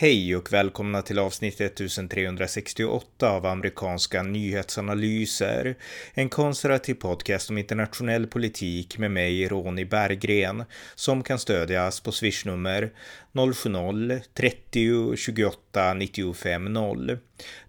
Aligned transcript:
Hej 0.00 0.36
och 0.36 0.52
välkomna 0.52 1.02
till 1.02 1.18
avsnitt 1.18 1.60
1368 1.60 3.30
av 3.30 3.46
amerikanska 3.46 4.22
nyhetsanalyser. 4.22 5.76
En 6.14 6.28
konservativ 6.28 6.94
podcast 6.94 7.50
om 7.50 7.58
internationell 7.58 8.26
politik 8.26 8.98
med 8.98 9.10
mig, 9.10 9.48
Ronny 9.48 9.84
Berggren, 9.84 10.64
som 10.94 11.22
kan 11.22 11.38
stödjas 11.38 12.00
på 12.00 12.12
swishnummer 12.12 12.90
070-30 13.38 15.16
28 15.16 15.94
95 15.94 16.64
0. 16.72 17.18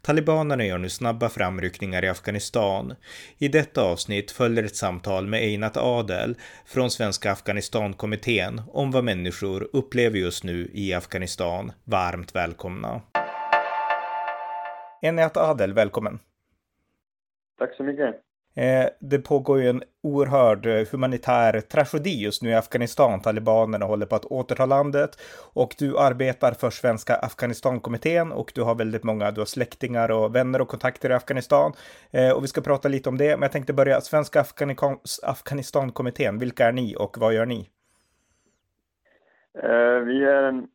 Talibanerna 0.02 0.66
gör 0.66 0.78
nu 0.78 0.90
snabba 0.90 1.30
framryckningar 1.30 2.06
i 2.06 2.10
Afghanistan. 2.10 2.96
I 3.38 3.48
detta 3.48 3.82
avsnitt 3.82 4.32
följer 4.32 4.64
ett 4.64 4.76
samtal 4.76 5.28
med 5.28 5.40
Einat 5.42 5.78
Adel 5.78 6.36
från 6.66 6.92
Svenska 6.92 7.32
Afghanistankommittén 7.32 8.62
om 8.68 8.92
vad 8.92 9.04
människor 9.04 9.70
upplever 9.74 10.18
just 10.18 10.44
nu 10.44 10.72
i 10.74 10.94
Afghanistan. 10.94 11.72
Varmt 11.84 12.36
välkomna! 12.36 13.02
Einat 15.02 15.38
Adel, 15.38 15.74
välkommen! 15.74 16.20
Tack 17.58 17.76
så 17.76 17.84
mycket! 17.84 18.29
Eh, 18.56 18.90
det 19.00 19.20
pågår 19.20 19.62
ju 19.62 19.70
en 19.70 19.84
oerhörd 20.04 20.66
eh, 20.66 20.88
humanitär 20.92 21.62
tragedi 21.62 22.24
just 22.24 22.44
nu 22.44 22.50
i 22.50 22.56
Afghanistan. 22.56 23.22
Talibanerna 23.22 23.86
håller 23.86 24.06
på 24.06 24.16
att 24.16 24.26
återta 24.26 24.66
landet 24.66 25.10
och 25.54 25.76
du 25.80 25.98
arbetar 25.98 26.52
för 26.52 26.70
Svenska 26.70 27.16
Afghanistankommittén 27.16 28.32
och 28.32 28.52
du 28.56 28.62
har 28.62 28.76
väldigt 28.76 29.04
många, 29.04 29.32
du 29.32 29.42
har 29.42 29.46
släktingar 29.46 30.12
och 30.12 30.36
vänner 30.36 30.62
och 30.62 30.68
kontakter 30.68 31.10
i 31.10 31.14
Afghanistan. 31.14 31.74
Eh, 32.12 32.32
och 32.32 32.44
vi 32.44 32.48
ska 32.48 32.62
prata 32.62 32.88
lite 32.88 33.10
om 33.10 33.18
det, 33.18 33.38
men 33.38 33.42
jag 33.42 33.52
tänkte 33.52 33.74
börja. 33.74 34.02
Svenska 34.02 34.46
Afghanistankommittén, 35.24 36.40
vilka 36.40 36.68
är 36.68 36.72
ni 36.72 36.96
och 36.96 37.18
vad 37.18 37.34
gör 37.34 37.46
ni? 37.46 37.70
Vi 40.06 40.24
är 40.24 40.44
en 40.44 40.68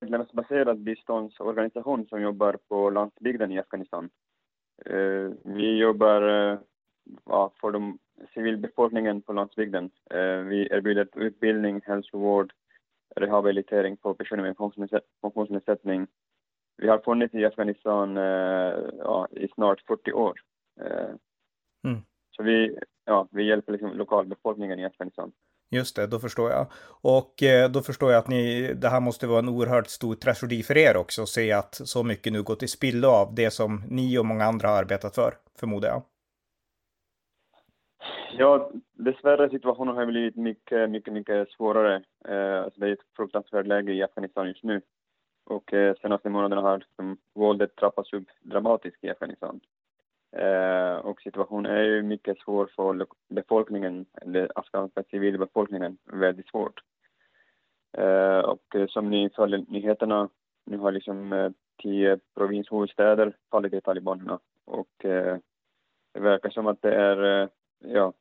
medlemsbaserad 0.00 0.78
biståndsorganisation 0.78 2.06
som 2.06 2.22
jobbar 2.22 2.58
på 2.68 2.90
landsbygden 2.90 3.52
i 3.52 3.58
Afghanistan. 3.58 4.08
Vi 5.44 5.78
jobbar 5.78 6.22
ja, 7.24 7.52
för 7.60 7.70
de 7.70 7.98
civilbefolkningen 8.34 9.22
på 9.22 9.32
landsbygden. 9.32 9.90
Eh, 10.10 10.36
vi 10.36 10.68
erbjuder 10.70 11.08
utbildning, 11.14 11.80
hälsovård, 11.84 12.52
rehabilitering 13.16 13.96
för 14.02 14.14
personer 14.14 14.42
med 14.42 14.56
funktionsnedsättning. 15.20 16.06
Vi 16.76 16.88
har 16.88 16.98
funnits 16.98 17.34
i 17.34 17.44
Afghanistan 17.44 18.16
eh, 18.16 18.74
ja, 18.98 19.28
i 19.30 19.48
snart 19.54 19.80
40 19.86 20.12
år. 20.12 20.40
Eh, 20.80 21.14
mm. 21.84 22.02
Så 22.30 22.42
vi, 22.42 22.78
ja, 23.04 23.28
vi 23.30 23.48
hjälper 23.48 23.72
liksom 23.72 23.96
lokalbefolkningen 23.96 24.78
i 24.78 24.84
Afghanistan. 24.84 25.32
Just 25.70 25.96
det, 25.96 26.06
då 26.06 26.18
förstår 26.18 26.50
jag. 26.50 26.66
Och 27.02 27.34
då 27.70 27.82
förstår 27.82 28.12
jag 28.12 28.18
att 28.18 28.28
ni, 28.28 28.74
det 28.74 28.88
här 28.88 29.00
måste 29.00 29.26
vara 29.26 29.38
en 29.38 29.48
oerhört 29.48 29.86
stor 29.86 30.14
tragedi 30.14 30.62
för 30.62 30.76
er 30.76 30.96
också, 30.96 31.22
att 31.22 31.28
se 31.28 31.52
att 31.52 31.74
så 31.74 32.02
mycket 32.02 32.32
nu 32.32 32.42
går 32.42 32.54
till 32.54 32.68
spillo 32.68 33.08
av 33.08 33.34
det 33.34 33.50
som 33.50 33.84
ni 33.88 34.18
och 34.18 34.26
många 34.26 34.44
andra 34.44 34.68
har 34.68 34.78
arbetat 34.78 35.14
för, 35.14 35.34
förmodar 35.58 35.88
jag. 35.88 36.02
Ja, 38.38 38.70
dessvärre 38.92 39.50
situationen 39.50 39.96
har 39.96 40.06
blivit 40.06 40.36
mycket, 40.36 40.90
mycket, 40.90 41.12
mycket 41.12 41.48
svårare. 41.50 42.02
Eh, 42.24 42.62
alltså 42.62 42.80
det 42.80 42.88
är 42.88 42.92
ett 42.92 43.16
fruktansvärt 43.16 43.66
läge 43.66 43.92
i 43.92 44.02
Afghanistan 44.02 44.48
just 44.48 44.62
nu. 44.62 44.80
Och 45.44 45.72
eh, 45.72 45.94
senaste 46.02 46.28
månaderna 46.28 46.62
har 46.62 46.78
liksom, 46.78 47.16
våldet 47.34 47.76
trappats 47.76 48.12
upp 48.12 48.28
dramatiskt 48.40 49.04
i 49.04 49.10
Afghanistan. 49.10 49.60
Eh, 50.36 50.96
och 50.96 51.20
situationen 51.20 51.72
är 51.72 51.82
ju 51.82 52.02
mycket 52.02 52.38
svår 52.38 52.70
för 52.76 53.06
befolkningen, 53.28 54.06
den 54.12 54.48
afghanska 54.54 55.02
civilbefolkningen, 55.10 55.98
väldigt 56.04 56.48
svårt. 56.48 56.80
Eh, 57.98 58.38
och 58.38 58.74
eh, 58.74 58.86
som 58.86 59.10
ni 59.10 59.30
följer 59.30 59.64
nyheterna, 59.68 60.28
nu 60.66 60.78
har 60.78 60.92
liksom 60.92 61.32
eh, 61.32 61.50
tio 61.82 62.18
provinshuvudstäder 62.34 63.36
fallit 63.50 63.72
i 63.72 63.80
talibanerna 63.80 64.38
och 64.64 65.04
eh, 65.04 65.36
det 66.14 66.20
verkar 66.20 66.50
som 66.50 66.66
att 66.66 66.82
det 66.82 66.94
är 66.94 67.48
ja, 67.84 68.12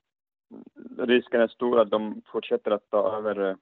risken 0.98 1.42
är 1.42 1.48
stor 1.48 1.80
att 1.80 1.90
de 1.90 2.22
fortsätter 2.32 2.72
att 2.72 2.90
ta 2.90 3.18
över 3.18 3.58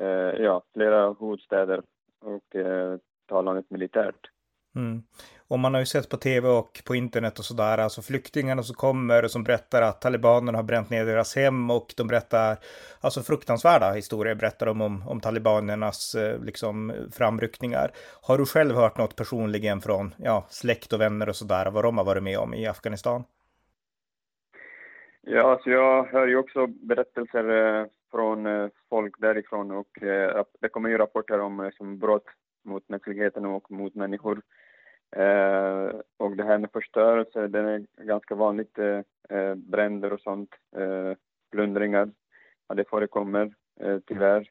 eh, 0.00 0.42
ja, 0.44 0.62
flera 0.74 1.12
huvudstäder 1.20 1.82
och 2.20 2.56
eh, 2.56 2.98
ta 3.26 3.42
landet 3.42 3.66
militärt. 3.68 4.30
Mm. 4.76 5.02
Och 5.48 5.58
man 5.58 5.74
har 5.74 5.80
ju 5.80 5.86
sett 5.86 6.08
på 6.08 6.16
tv 6.16 6.48
och 6.48 6.82
på 6.86 6.94
internet 6.94 7.38
och 7.38 7.44
sådär, 7.44 7.78
alltså 7.78 8.02
flyktingarna 8.02 8.62
som 8.62 8.74
kommer 8.74 9.24
och 9.24 9.30
som 9.30 9.44
berättar 9.44 9.82
att 9.82 10.00
talibanerna 10.00 10.58
har 10.58 10.62
bränt 10.62 10.90
ner 10.90 11.06
deras 11.06 11.36
hem 11.36 11.70
och 11.70 11.94
de 11.96 12.06
berättar, 12.06 12.58
alltså 13.00 13.22
fruktansvärda 13.22 13.92
historier 13.92 14.34
berättar 14.34 14.66
de 14.66 14.80
om, 14.80 15.08
om 15.08 15.20
talibanernas 15.20 16.14
eh, 16.14 16.40
liksom 16.44 16.92
framryckningar. 17.12 17.90
Har 18.22 18.38
du 18.38 18.46
själv 18.46 18.74
hört 18.74 18.98
något 18.98 19.16
personligen 19.16 19.80
från 19.80 20.14
ja, 20.18 20.46
släkt 20.48 20.92
och 20.92 21.00
vänner 21.00 21.28
och 21.28 21.36
sådär, 21.36 21.70
vad 21.70 21.84
de 21.84 21.98
har 21.98 22.04
varit 22.04 22.22
med 22.22 22.38
om 22.38 22.54
i 22.54 22.66
Afghanistan? 22.66 23.24
Ja, 25.24 25.42
alltså 25.42 25.70
jag 25.70 26.04
hör 26.04 26.26
ju 26.26 26.36
också 26.36 26.66
berättelser 26.66 27.48
eh, 27.48 27.86
från 28.10 28.46
eh, 28.46 28.68
folk 28.88 29.14
därifrån 29.18 29.70
och 29.70 30.02
eh, 30.02 30.44
det 30.60 30.68
kommer 30.68 30.88
ju 30.88 30.98
rapporter 30.98 31.40
om 31.40 31.70
som 31.76 31.98
brott 31.98 32.26
mot 32.64 32.88
mänskligheten 32.88 33.46
och 33.46 33.70
mot 33.70 33.94
människor. 33.94 34.42
Och 36.16 36.36
det 36.36 36.44
här 36.44 36.58
med 36.58 36.70
förstörelse, 36.72 37.48
det 37.48 37.58
är 37.58 37.86
ganska 38.04 38.34
vanligt. 38.34 38.78
Bränder 39.56 40.12
och 40.12 40.20
sånt, 40.20 40.50
plundringar, 41.50 42.10
ja, 42.68 42.74
det 42.74 42.88
förekommer 42.88 43.54
tyvärr. 44.06 44.50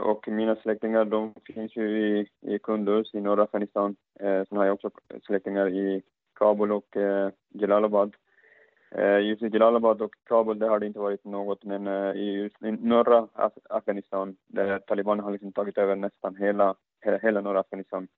Och 0.00 0.28
mina 0.28 0.56
släktingar, 0.56 1.04
de 1.04 1.34
finns 1.54 1.76
ju 1.76 1.98
i, 1.98 2.28
i 2.40 2.58
Kunduz 2.58 3.14
i 3.14 3.20
norra 3.20 3.42
Afghanistan. 3.42 3.96
Sen 4.18 4.58
har 4.58 4.64
jag 4.64 4.74
också 4.74 4.90
släktingar 5.22 5.68
i 5.68 6.02
Kabul 6.34 6.72
och 6.72 6.96
Jalalabad. 7.48 8.16
Eh, 8.90 9.20
just 9.20 9.42
i 9.42 9.48
Jalalabad 9.48 10.02
och 10.02 10.14
Kabul 10.24 10.58
där 10.58 10.68
har 10.68 10.78
det 10.78 10.86
inte 10.86 10.98
varit 10.98 11.24
något, 11.24 11.64
men 11.64 11.86
eh, 11.86 12.12
i, 12.12 12.42
just, 12.42 12.62
i 12.62 12.72
norra 12.72 13.28
Af 13.32 13.52
Afghanistan 13.68 14.36
där 14.46 14.78
talibanerna 14.78 15.22
har 15.22 15.32
liksom 15.32 15.52
tagit 15.52 15.78
över 15.78 15.96
nästan 15.96 16.36
hela, 16.36 16.74
hela, 17.04 17.18
hela 17.18 17.40
norra 17.40 17.60
Afghanistan. 17.60 18.08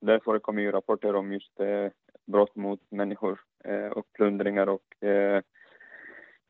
Där 0.00 0.20
förekommer 0.24 0.62
ju 0.62 0.72
rapporter 0.72 1.14
om 1.14 1.32
just 1.32 1.60
eh, 1.60 1.86
brott 2.26 2.56
mot 2.56 2.80
människor 2.90 3.40
eh, 3.64 3.86
och 3.86 4.06
plundringar 4.12 4.66
och 4.66 5.04
eh, 5.04 5.42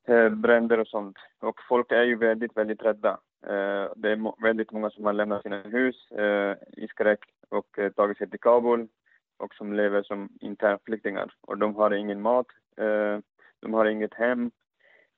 eh 0.08 0.28
bränder 0.28 0.80
och 0.80 0.88
sånt. 0.88 1.16
Och 1.40 1.60
folk 1.68 1.92
är 1.92 2.02
ju 2.02 2.16
väldigt, 2.16 2.56
väldigt 2.56 2.82
rädda. 2.82 3.18
Eh, 3.46 3.92
det 3.96 4.10
är 4.10 4.42
väldigt 4.42 4.72
många 4.72 4.90
som 4.90 5.04
har 5.04 5.12
lämnat 5.12 5.42
sina 5.42 5.62
hus 5.62 6.10
eh, 6.12 6.56
i 6.76 6.88
skräck 6.88 7.20
och 7.48 7.78
eh, 7.78 7.92
tagit 7.92 8.18
sig 8.18 8.30
till 8.30 8.40
Kabul 8.40 8.88
och 9.36 9.54
som 9.54 9.72
lever 9.72 10.02
som 10.02 10.28
internflyktingar. 10.40 11.34
Och 11.40 11.58
de 11.58 11.74
har 11.74 11.90
ingen 11.90 12.20
mat. 12.20 12.46
De 13.60 13.74
har 13.74 13.84
inget 13.84 14.14
hem. 14.14 14.50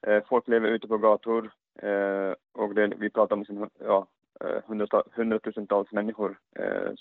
Eh, 0.07 0.23
folk 0.29 0.49
lever 0.49 0.69
ute 0.69 0.89
på 0.89 0.99
gator 0.99 1.51
eh, 1.79 2.35
och 2.53 2.75
det, 2.75 2.93
vi 2.99 3.11
pratar 3.11 3.37
om 3.37 3.41
liksom, 3.41 3.71
ja, 3.79 4.07
eh, 4.41 4.63
hundratusentals 5.15 5.93
människor. 5.93 6.39
Eh, 6.57 6.93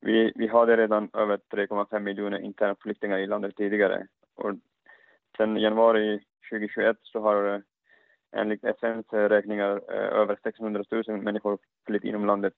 vi, 0.00 0.32
vi 0.34 0.46
hade 0.46 0.76
redan 0.76 1.10
över 1.12 1.36
3,5 1.36 2.00
miljoner 2.00 2.38
internflyktingar 2.38 3.18
i 3.18 3.26
landet 3.26 3.56
tidigare 3.56 4.06
och 4.34 4.54
sen 5.36 5.56
januari 5.56 6.20
2021 6.50 6.96
så 7.02 7.20
har 7.20 7.54
eh, 7.54 7.60
enligt 8.32 8.64
FNs 8.64 9.12
räkningar 9.12 9.90
över 9.92 10.38
600 10.42 10.84
000 10.90 11.22
människor 11.22 11.58
flytt 11.86 12.04
inom 12.04 12.26
landet. 12.26 12.54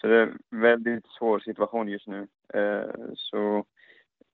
Så 0.00 0.06
det 0.06 0.16
är 0.16 0.26
en 0.26 0.38
väldigt 0.50 1.06
svår 1.06 1.38
situation 1.38 1.88
just 1.88 2.06
nu. 2.06 2.26
Så 3.14 3.64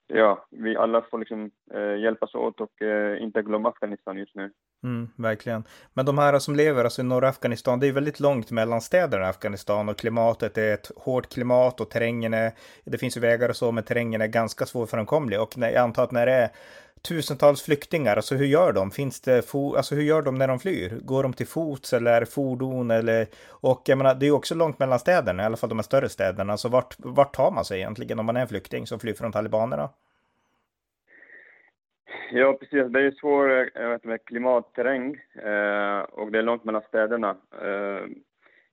ja, 0.06 0.46
vi 0.50 0.76
alla 0.76 1.02
får 1.02 1.18
liksom 1.18 1.50
eh, 1.74 1.96
hjälpas 2.02 2.34
åt 2.34 2.60
och 2.60 2.82
eh, 2.82 3.22
inte 3.22 3.42
glömma 3.42 3.68
Afghanistan 3.68 4.18
just 4.18 4.34
nu. 4.34 4.50
Mm, 4.84 5.08
verkligen. 5.16 5.64
Men 5.92 6.06
de 6.06 6.18
här 6.18 6.38
som 6.38 6.56
lever 6.56 6.84
alltså 6.84 7.02
i 7.02 7.04
norra 7.04 7.28
Afghanistan, 7.28 7.80
det 7.80 7.86
är 7.86 7.92
väldigt 7.92 8.20
långt 8.20 8.50
mellan 8.50 8.80
städerna 8.80 9.24
i 9.24 9.28
Afghanistan 9.28 9.88
och 9.88 9.98
klimatet 9.98 10.58
är 10.58 10.74
ett 10.74 10.90
hårt 10.96 11.28
klimat 11.28 11.80
och 11.80 11.90
terrängen 11.90 12.34
är, 12.34 12.52
det 12.84 12.98
finns 12.98 13.16
ju 13.16 13.20
vägar 13.20 13.48
och 13.48 13.56
så, 13.56 13.72
men 13.72 13.84
terrängen 13.84 14.20
är 14.20 14.26
ganska 14.26 14.66
svårframkomlig 14.66 15.40
och 15.40 15.58
när, 15.58 15.70
jag 15.70 15.82
antar 15.82 16.04
att 16.04 16.12
när 16.12 16.26
det 16.26 16.32
är 16.32 16.50
tusentals 17.08 17.62
flyktingar, 17.62 18.16
alltså 18.16 18.34
hur 18.34 18.46
gör 18.46 18.72
de? 18.72 18.90
Finns 18.90 19.20
det, 19.20 19.42
fo 19.50 19.76
alltså 19.76 19.94
hur 19.94 20.02
gör 20.02 20.22
de 20.22 20.34
när 20.34 20.48
de 20.48 20.58
flyr? 20.58 20.98
Går 21.02 21.22
de 21.22 21.32
till 21.32 21.46
fots 21.46 21.92
eller 21.92 22.24
fordon 22.24 22.90
eller? 22.90 23.26
Och 23.50 23.82
jag 23.86 23.98
menar, 23.98 24.14
det 24.14 24.24
är 24.24 24.28
ju 24.28 24.32
också 24.32 24.54
långt 24.54 24.78
mellan 24.78 24.98
städerna, 24.98 25.42
i 25.42 25.46
alla 25.46 25.56
fall 25.56 25.68
de 25.68 25.78
här 25.78 25.82
större 25.82 26.08
städerna, 26.08 26.56
så 26.56 26.68
vart, 26.68 26.94
vart 26.98 27.34
tar 27.34 27.50
man 27.50 27.64
sig 27.64 27.78
egentligen 27.78 28.18
om 28.18 28.26
man 28.26 28.36
är 28.36 28.40
en 28.40 28.48
flykting 28.48 28.86
som 28.86 28.98
flyr 29.00 29.14
från 29.14 29.32
talibanerna? 29.32 29.88
Ja, 32.32 32.56
precis. 32.60 32.92
Det 32.92 32.98
är 32.98 33.02
ju 33.02 33.12
svår 33.12 34.06
vet, 34.06 34.24
klimatterräng 34.24 35.14
eh, 35.34 36.00
och 36.00 36.32
det 36.32 36.38
är 36.38 36.42
långt 36.42 36.64
mellan 36.64 36.82
städerna. 36.88 37.36
Eh, 37.62 38.04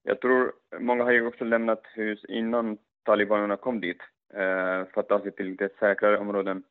jag 0.03 0.21
tror 0.21 0.51
många 0.79 1.03
har 1.03 1.12
ju 1.12 1.27
också 1.27 1.44
lämnat 1.44 1.81
hus 1.95 2.25
innan 2.25 2.77
talibanerna 3.03 3.57
kom 3.57 3.81
dit 3.81 4.01
eh, 4.33 4.86
för 4.94 5.00
att 5.00 5.07
ta 5.07 5.19
sig 5.19 5.31
till 5.31 5.45
lite 5.45 5.69
säkrare 5.79 6.18
områden. 6.18 6.63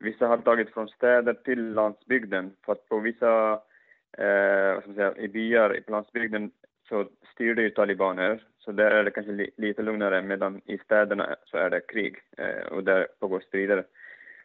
Vissa 0.00 0.26
har 0.26 0.38
tagit 0.38 0.70
från 0.70 0.88
städer 0.88 1.34
till 1.34 1.72
landsbygden 1.72 2.52
för 2.64 2.72
att 2.72 2.88
på 2.88 2.98
vissa, 2.98 3.52
eh, 4.18 4.74
vad 4.74 4.82
ska 4.82 4.86
man 4.86 4.94
säga, 4.94 5.16
i 5.16 5.28
byar 5.28 5.80
på 5.86 5.92
landsbygden 5.92 6.50
så 6.88 7.08
styrde 7.34 7.62
ju 7.62 7.70
talibaner. 7.70 8.44
Så 8.58 8.72
där 8.72 8.90
är 8.90 9.04
det 9.04 9.10
kanske 9.10 9.32
li 9.32 9.50
lite 9.56 9.82
lugnare, 9.82 10.22
medan 10.22 10.60
i 10.64 10.78
städerna 10.78 11.36
så 11.44 11.56
är 11.56 11.70
det 11.70 11.80
krig 11.80 12.16
och 12.70 12.84
där 12.84 13.06
pågår 13.20 13.40
strider. 13.40 13.84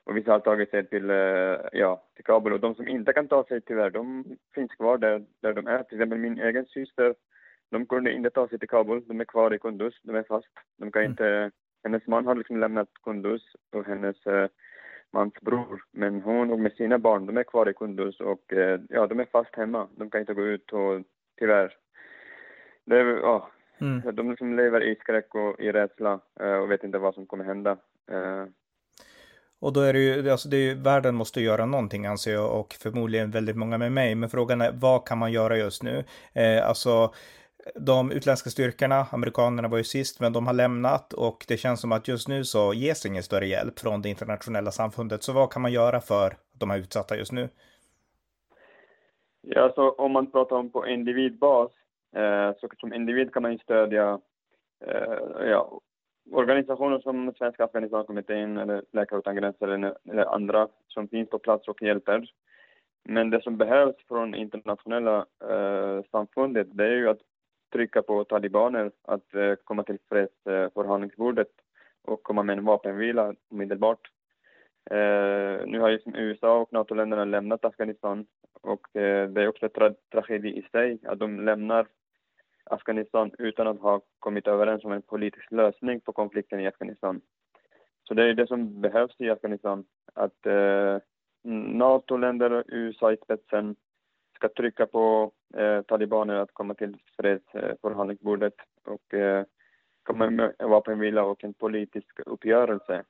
Och 0.04 0.18
vissa 0.18 0.32
har 0.32 0.40
tagit 0.40 0.70
sig 0.70 0.86
till, 0.86 1.10
ja, 1.72 2.04
till 2.16 2.24
Kabul 2.24 2.54
och 2.54 2.60
de 2.60 2.76
som 2.76 2.88
inte 2.88 3.14
kan 3.14 3.28
ta 3.28 3.44
sig 3.44 3.62
tyvärr, 3.62 3.90
de 3.90 4.26
finns 4.56 4.72
kvar 4.72 4.98
där, 4.98 5.26
där 5.42 5.54
de 5.54 5.68
är. 5.68 5.84
Till 5.84 5.98
exempel 5.98 6.20
min 6.20 6.40
egen 6.40 6.66
syster, 6.66 7.16
de 7.72 7.86
kunde 7.86 8.12
inte 8.12 8.30
ta 8.30 8.48
sig 8.48 8.60
till 8.60 8.70
Kabul, 8.70 9.04
de 9.08 9.20
är 9.22 9.26
kvar 9.26 9.54
i 9.54 9.60
Kunduz, 9.60 10.00
de 10.04 10.16
är 10.16 10.24
fast. 10.24 10.54
De 10.78 10.92
kan 10.92 11.02
mm. 11.02 11.12
inte, 11.12 11.52
hennes 11.84 12.08
man 12.08 12.26
har 12.26 12.36
liksom 12.36 12.60
lämnat 12.60 12.90
Kunduz 13.04 13.42
och 13.72 13.86
hennes 13.86 14.18
mans 15.14 15.34
bror. 15.42 15.84
Men 15.92 16.22
hon 16.22 16.52
och 16.52 16.60
med 16.60 16.74
sina 16.74 17.00
barn, 17.00 17.26
de 17.26 17.38
är 17.38 17.44
kvar 17.44 17.70
i 17.70 17.74
Kunduz 17.74 18.20
och 18.20 18.54
eh, 18.54 18.80
ja, 18.90 19.08
de 19.08 19.20
är 19.20 19.28
fast 19.32 19.56
hemma. 19.56 19.88
De 19.96 20.10
kan 20.10 20.22
inte 20.22 20.34
gå 20.34 20.46
ut 20.46 20.72
och 20.72 21.02
tyvärr. 21.40 21.74
Det 22.86 23.00
är, 23.00 23.06
ja, 23.06 23.50
mm. 23.82 24.16
De 24.16 24.30
liksom 24.30 24.58
lever 24.58 24.84
i 24.84 24.96
skräck 24.96 25.36
och 25.36 25.60
i 25.60 25.72
rädsla 25.72 26.20
eh, 26.40 26.56
och 26.56 26.72
vet 26.72 26.84
inte 26.84 26.98
vad 26.98 27.14
som 27.14 27.26
kommer 27.26 27.46
hända. 27.46 27.72
Eh. 28.12 28.46
Och 29.60 29.74
då 29.74 29.80
är 29.82 29.94
det 29.94 30.00
ju, 30.00 30.30
alltså 30.30 30.50
det 30.50 30.58
är 30.58 30.62
ju, 30.62 30.74
världen 30.74 31.16
måste 31.16 31.42
göra 31.42 31.66
någonting 31.66 32.06
anser 32.06 32.34
jag 32.34 32.60
och 32.60 32.74
förmodligen 32.74 33.32
väldigt 33.32 33.56
många 33.56 33.78
med 33.78 33.92
mig. 33.92 34.16
Men 34.16 34.30
frågan 34.30 34.62
är 34.62 34.72
vad 34.72 35.08
kan 35.08 35.18
man 35.18 35.32
göra 35.32 35.58
just 35.58 35.84
nu? 35.84 36.04
Eh, 36.34 36.68
alltså 36.68 37.14
de 37.76 38.12
utländska 38.12 38.50
styrkorna, 38.50 39.06
amerikanerna 39.12 39.68
var 39.68 39.78
ju 39.78 39.84
sist, 39.84 40.20
men 40.20 40.34
de 40.34 40.48
har 40.48 40.54
lämnat 40.54 41.14
och 41.14 41.46
det 41.48 41.58
känns 41.58 41.82
som 41.82 41.92
att 41.92 42.08
just 42.08 42.28
nu 42.28 42.44
så 42.44 42.74
ges 42.74 43.06
ingen 43.06 43.24
större 43.24 43.48
hjälp 43.48 43.80
från 43.80 44.02
det 44.02 44.10
internationella 44.10 44.72
samfundet. 44.72 45.24
Så 45.24 45.34
vad 45.34 45.52
kan 45.52 45.62
man 45.62 45.72
göra 45.72 46.02
för 46.02 46.34
de 46.60 46.70
här 46.70 46.78
utsatta 46.78 47.18
just 47.18 47.32
nu? 47.32 47.50
Ja, 49.42 49.72
så 49.76 49.92
om 49.92 50.12
man 50.12 50.32
pratar 50.32 50.56
om 50.56 50.72
på 50.72 50.88
individbas, 50.88 51.72
eh, 52.16 52.52
så 52.60 52.70
som 52.80 52.94
individ 52.94 53.34
kan 53.34 53.42
man 53.42 53.52
ju 53.52 53.58
stödja 53.58 54.20
eh, 54.86 55.48
ja, 55.50 55.80
organisationer 56.32 57.00
som 57.00 57.34
Svenska 57.38 57.64
Afghanistankommittén 57.64 58.58
eller 58.58 58.84
Läkare 58.92 59.20
utan 59.20 59.36
gränser 59.36 59.68
eller, 59.68 59.98
eller 60.10 60.26
andra 60.26 60.68
som 60.88 61.08
finns 61.08 61.30
på 61.30 61.40
plats 61.40 61.68
och 61.68 61.82
hjälper. 61.82 62.30
Men 63.04 63.30
det 63.30 63.42
som 63.42 63.58
behövs 63.58 63.96
från 64.08 64.36
internationella 64.36 65.26
eh, 65.50 66.04
samfundet, 66.12 66.68
det 66.72 66.86
är 66.86 66.96
ju 66.96 67.10
att 67.10 67.22
trycka 67.74 68.02
på 68.02 68.24
talibaner 68.24 68.92
att 69.02 69.36
eh, 69.36 69.54
komma 69.64 69.84
till 69.84 69.98
fredsförhandlingsbordet 70.10 71.48
eh, 71.48 72.14
och 72.14 72.24
komma 72.24 72.44
med 72.44 72.58
en 72.58 72.66
vapenvila 72.66 73.34
omedelbart. 73.52 74.12
Eh, 74.92 75.66
nu 75.66 75.80
har 75.80 75.90
ju 75.90 76.00
USA 76.06 76.60
och 76.60 76.74
NATO-länderna 76.74 77.26
lämnat 77.26 77.66
Afghanistan 77.66 78.26
och 78.62 78.88
det 78.94 79.42
är 79.42 79.48
också 79.48 79.66
en 79.66 79.72
tra 79.72 79.94
tragedi 80.12 80.50
i 80.58 80.68
sig 80.72 81.00
att 81.06 81.20
de 81.20 81.46
lämnar 81.46 81.88
Afghanistan 82.64 83.32
utan 83.38 83.68
att 83.68 83.80
ha 83.80 84.02
kommit 84.20 84.48
överens 84.48 84.84
om 84.84 84.92
en 84.92 85.02
politisk 85.02 85.52
lösning 85.52 86.02
på 86.02 86.14
konflikten 86.14 86.60
i 86.60 86.68
Afghanistan. 86.68 87.22
Så 88.04 88.14
det 88.14 88.24
är 88.24 88.34
det 88.34 88.48
som 88.48 88.82
behövs 88.82 89.16
i 89.20 89.30
Afghanistan, 89.30 89.86
att 90.14 90.46
eh, 90.46 90.98
NATO-länder 91.74 92.52
och 92.52 92.64
USA 92.68 93.12
i 93.12 93.18
spetsen 93.18 93.76
ska 94.44 94.50
trycka 94.50 94.86
på 94.86 95.32
eh, 95.58 95.82
talibaner 95.82 96.36
att 96.36 96.54
komma 96.54 96.74
till 96.74 96.98
fredsförhandlingsbordet 97.18 98.54
och 98.86 99.14
eh, 99.14 99.46
komma 100.04 100.30
med 100.30 100.54
en 100.60 100.70
vapenvila 100.70 101.24
och 101.24 101.44
en 101.44 101.54
politisk 101.54 102.20
uppgörelse. 102.26 103.04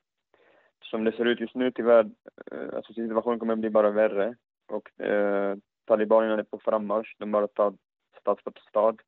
Som 0.82 1.04
det 1.04 1.12
ser 1.12 1.26
ut 1.26 1.40
just 1.40 1.56
nu 1.56 1.72
tyvärr, 1.72 2.12
eh, 2.52 2.76
alltså 2.76 2.94
situationen 2.94 3.40
kommer 3.40 3.54
att 3.54 3.60
bli 3.60 3.70
bara 3.70 3.90
värre 3.90 4.36
och 4.68 5.02
eh, 5.02 5.58
talibanerna 5.86 6.40
är 6.40 6.44
på 6.44 6.60
frammarsch, 6.60 7.16
de 7.20 7.32
bara 7.32 7.48
tar 7.48 7.74
stad 8.22 8.40
för 8.44 8.54
stad. 8.70 9.02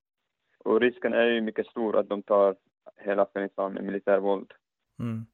Och 0.60 0.82
risken 0.82 1.14
är 1.14 1.26
ju 1.26 1.42
mycket 1.42 1.68
stor 1.68 1.98
att 1.98 2.10
de 2.10 2.24
tar 2.24 2.56
hela 2.98 3.22
Afghanistan 3.22 3.74
med 3.74 3.84
militärvåld. 3.84 4.54
Mm. 5.00 5.26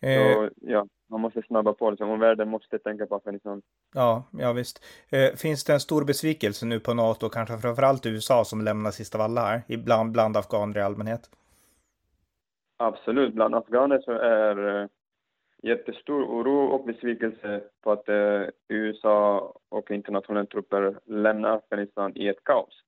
Eh, 0.00 0.34
så, 0.34 0.50
ja, 0.56 0.86
man 1.10 1.20
måste 1.20 1.42
snabba 1.42 1.72
på 1.72 1.90
liksom. 1.90 2.10
Och 2.10 2.22
världen 2.22 2.48
måste 2.48 2.78
tänka 2.78 3.06
på 3.06 3.14
Afghanistan. 3.14 3.62
Ja, 3.94 4.24
ja 4.30 4.52
visst. 4.52 4.84
Eh, 5.10 5.36
finns 5.36 5.64
det 5.64 5.72
en 5.72 5.80
stor 5.80 6.04
besvikelse 6.04 6.66
nu 6.66 6.80
på 6.80 6.94
NATO, 6.94 7.28
kanske 7.28 7.58
framförallt 7.58 8.06
USA 8.06 8.44
som 8.44 8.60
lämnar 8.60 8.90
sist 8.90 9.14
av 9.14 9.20
alla 9.20 9.40
här, 9.40 9.62
ibland 9.68 10.12
bland 10.12 10.36
afghaner 10.36 10.78
i 10.78 10.82
allmänhet? 10.82 11.30
Absolut, 12.76 13.34
bland 13.34 13.54
afghaner 13.54 13.98
så 13.98 14.12
är 14.12 14.82
eh, 14.82 14.88
jättestor 15.62 16.24
oro 16.24 16.64
och 16.64 16.84
besvikelse 16.84 17.62
på 17.82 17.92
att 17.92 18.08
eh, 18.08 18.42
USA 18.68 19.54
och 19.68 19.90
internationella 19.90 20.46
trupper 20.46 20.98
lämnar 21.04 21.56
Afghanistan 21.56 22.12
i 22.16 22.28
ett 22.28 22.44
kaos. 22.44 22.82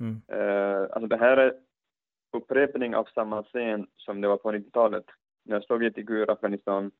Mm. 0.00 0.22
Eh, 0.28 0.82
alltså 0.92 1.06
det 1.06 1.16
här 1.16 1.36
är 1.36 1.54
upprepning 2.32 2.96
av 2.96 3.08
samma 3.14 3.42
scen 3.42 3.86
som 3.96 4.20
det 4.20 4.28
var 4.28 4.36
på 4.36 4.52
90-talet 4.52 5.04
när 5.44 5.60
Sovjet 5.60 5.96
gick 5.96 6.10
ur 6.10 6.30
Afghanistan 6.30 6.90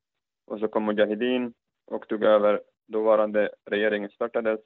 och 0.47 0.61
så 0.61 0.69
kom 0.69 0.85
Mujahedin 0.85 1.55
och 1.87 2.09
tog 2.09 2.25
över 2.25 2.63
dåvarande 2.87 3.51
regeringen 3.65 4.11
störtades 4.11 4.61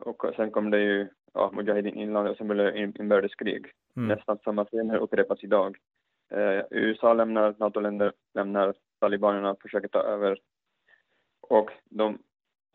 och 0.00 0.32
sen 0.36 0.50
kom 0.50 0.70
det 0.70 0.80
ju 0.80 1.08
ja, 1.34 1.50
Mujahedin 1.52 1.94
inland 1.94 2.28
och 2.28 2.36
sen 2.36 2.48
blev 2.48 2.72
det 2.72 2.78
inbördeskrig. 2.78 3.66
Mm. 3.96 4.08
Nästan 4.08 4.38
samma 4.38 4.64
scener 4.64 4.96
upprepas 4.96 5.44
idag. 5.44 5.76
Eh, 6.30 6.62
USA 6.70 7.14
lämnar, 7.14 7.54
NATO-länder 7.58 8.12
lämnar, 8.34 8.74
talibanerna 9.00 9.56
försöker 9.62 9.88
ta 9.88 10.02
över 10.02 10.38
och 11.40 11.70
de 11.84 12.18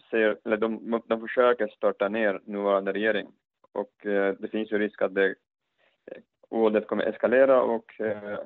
ser, 0.10 0.38
eller 0.46 0.58
de, 0.58 1.02
de 1.06 1.22
försöker 1.22 1.68
störta 1.68 2.10
ner 2.10 2.42
nuvarande 2.46 2.94
regering 2.94 3.28
och 3.72 4.06
eh, 4.06 4.36
det 4.40 4.48
finns 4.48 4.72
ju 4.72 4.78
risk 4.78 5.02
att 5.02 5.16
det 5.16 5.26
eh, 6.06 6.22
våldet 6.50 6.88
kommer 6.88 7.04
eskalera 7.04 7.62
och 7.62 8.02
eh, 8.02 8.40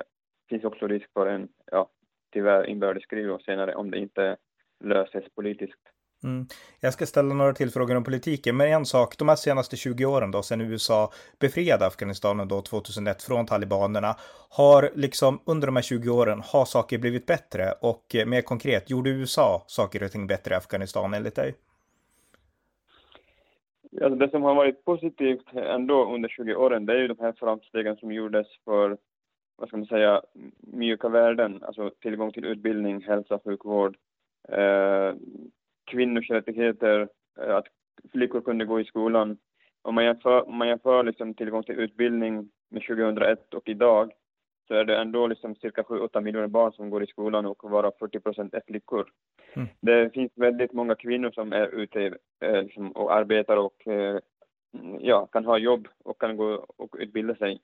finns 0.49 0.63
också 0.63 0.87
risk 0.87 1.13
för 1.13 1.27
en, 1.27 1.47
ja, 1.71 1.89
tyvärr 2.35 2.69
inbördeskrig 2.69 3.31
och 3.31 3.41
senare 3.41 3.75
om 3.75 3.91
det 3.91 3.97
inte 3.97 4.37
löses 4.83 5.23
politiskt. 5.35 5.79
Mm. 6.23 6.45
Jag 6.79 6.93
ska 6.93 7.05
ställa 7.05 7.33
några 7.33 7.53
till 7.53 7.71
frågor 7.71 7.95
om 7.95 8.03
politiken, 8.03 8.57
men 8.57 8.67
en 8.67 8.85
sak, 8.85 9.17
de 9.17 9.29
här 9.29 9.35
senaste 9.35 9.75
20 9.75 10.05
åren 10.05 10.31
då, 10.31 10.43
sedan 10.43 10.61
USA 10.61 11.11
befriade 11.39 11.85
Afghanistan 11.85 12.47
då 12.47 12.61
2001 12.61 13.23
från 13.23 13.45
talibanerna, 13.45 14.15
har 14.49 14.89
liksom 14.95 15.39
under 15.45 15.67
de 15.67 15.75
här 15.75 15.83
20 15.83 16.09
åren, 16.09 16.41
har 16.45 16.65
saker 16.65 16.97
blivit 16.97 17.25
bättre? 17.25 17.73
Och 17.81 18.15
mer 18.25 18.41
konkret, 18.41 18.89
gjorde 18.89 19.09
USA 19.09 19.63
saker 19.67 20.03
och 20.03 20.11
ting 20.11 20.27
bättre 20.27 20.53
i 20.53 20.57
Afghanistan 20.57 21.13
enligt 21.13 21.35
dig? 21.35 21.55
Alltså 24.01 24.15
det 24.15 24.29
som 24.29 24.43
har 24.43 24.55
varit 24.55 24.85
positivt 24.85 25.53
ändå 25.53 26.13
under 26.15 26.29
20 26.29 26.55
åren, 26.55 26.85
det 26.85 26.93
är 26.93 26.97
ju 26.97 27.07
de 27.07 27.19
här 27.19 27.33
framstegen 27.39 27.95
som 27.95 28.11
gjordes 28.11 28.47
för 28.65 28.97
vad 29.55 29.67
ska 29.67 29.77
man 29.77 29.85
säga, 29.85 30.21
mjuka 30.59 31.09
värden, 31.09 31.63
alltså 31.63 31.91
tillgång 32.01 32.31
till 32.31 32.45
utbildning, 32.45 33.01
hälsa, 33.01 33.39
sjukvård, 33.45 33.97
eh, 34.49 35.13
kvinnors 35.85 36.29
rättigheter, 36.29 37.07
eh, 37.39 37.55
att 37.55 37.65
flickor 38.11 38.41
kunde 38.41 38.65
gå 38.65 38.79
i 38.79 38.85
skolan. 38.85 39.37
Om 39.81 39.95
man 39.95 40.03
jämför, 40.03 40.47
om 40.47 40.57
man 40.57 40.67
jämför 40.67 41.03
liksom 41.03 41.33
tillgång 41.33 41.63
till 41.63 41.79
utbildning 41.79 42.49
med 42.69 42.81
2001 42.81 43.53
och 43.53 43.69
idag 43.69 44.11
så 44.67 44.73
är 44.73 44.85
det 44.85 44.97
ändå 44.97 45.27
liksom 45.27 45.55
cirka 45.55 45.83
7-8 45.83 46.21
miljoner 46.21 46.47
barn 46.47 46.73
som 46.73 46.89
går 46.89 47.03
i 47.03 47.07
skolan 47.07 47.45
och 47.45 47.71
varav 47.71 47.93
40 47.99 48.19
procent 48.19 48.53
är 48.53 48.61
flickor. 48.67 49.11
Mm. 49.53 49.67
Det 49.81 50.13
finns 50.13 50.31
väldigt 50.35 50.73
många 50.73 50.95
kvinnor 50.95 51.31
som 51.31 51.53
är 51.53 51.67
ute 51.67 52.17
eh, 52.41 52.63
liksom, 52.63 52.91
och 52.91 53.13
arbetar 53.15 53.57
och 53.57 53.87
eh, 53.87 54.19
ja, 54.99 55.25
kan 55.25 55.45
ha 55.45 55.57
jobb 55.57 55.87
och 56.03 56.21
kan 56.21 56.37
gå 56.37 56.65
och 56.77 56.95
utbilda 56.99 57.35
sig. 57.35 57.61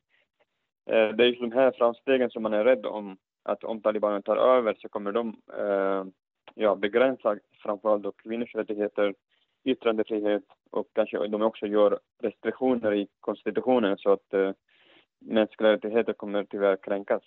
Eh, 0.91 1.09
det 1.15 1.23
är 1.23 1.27
ju 1.27 1.35
de 1.35 1.51
här 1.51 1.71
framstegen 1.71 2.29
som 2.29 2.43
man 2.43 2.53
är 2.53 2.63
rädd 2.63 2.85
om, 2.85 3.17
att 3.43 3.63
om 3.63 3.81
talibanerna 3.81 4.21
tar 4.21 4.37
över 4.37 4.73
så 4.79 4.89
kommer 4.89 5.11
de 5.11 5.41
eh, 5.57 6.05
ja, 6.55 6.75
begränsa 6.75 7.37
framförallt 7.63 8.03
då 8.03 8.11
kvinnors 8.11 8.55
rättigheter, 8.55 9.13
yttrandefrihet 9.63 10.43
och 10.71 10.87
kanske 10.93 11.27
de 11.27 11.41
också 11.41 11.67
gör 11.67 11.99
restriktioner 12.23 12.93
i 12.93 13.07
konstitutionen 13.19 13.97
så 13.97 14.11
att 14.11 14.33
eh, 14.33 14.51
mänskliga 15.19 15.71
rättigheter 15.71 16.13
kommer 16.13 16.43
tyvärr 16.43 16.77
kränkas. 16.83 17.23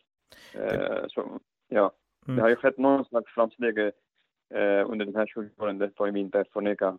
Eh, 0.54 1.04
så, 1.08 1.40
ja, 1.68 1.92
mm. 2.26 2.36
det 2.36 2.42
har 2.42 2.48
ju 2.48 2.56
skett 2.56 2.78
någon 2.78 3.04
slags 3.04 3.34
framsteg 3.34 3.78
eh, 3.78 4.90
under 4.90 5.04
de 5.04 5.14
här 5.14 5.26
20 5.26 5.50
åren, 5.58 5.78
det 5.78 5.90
får 5.96 6.10
vi 6.10 6.20
inte 6.20 6.44
förneka. 6.52 6.98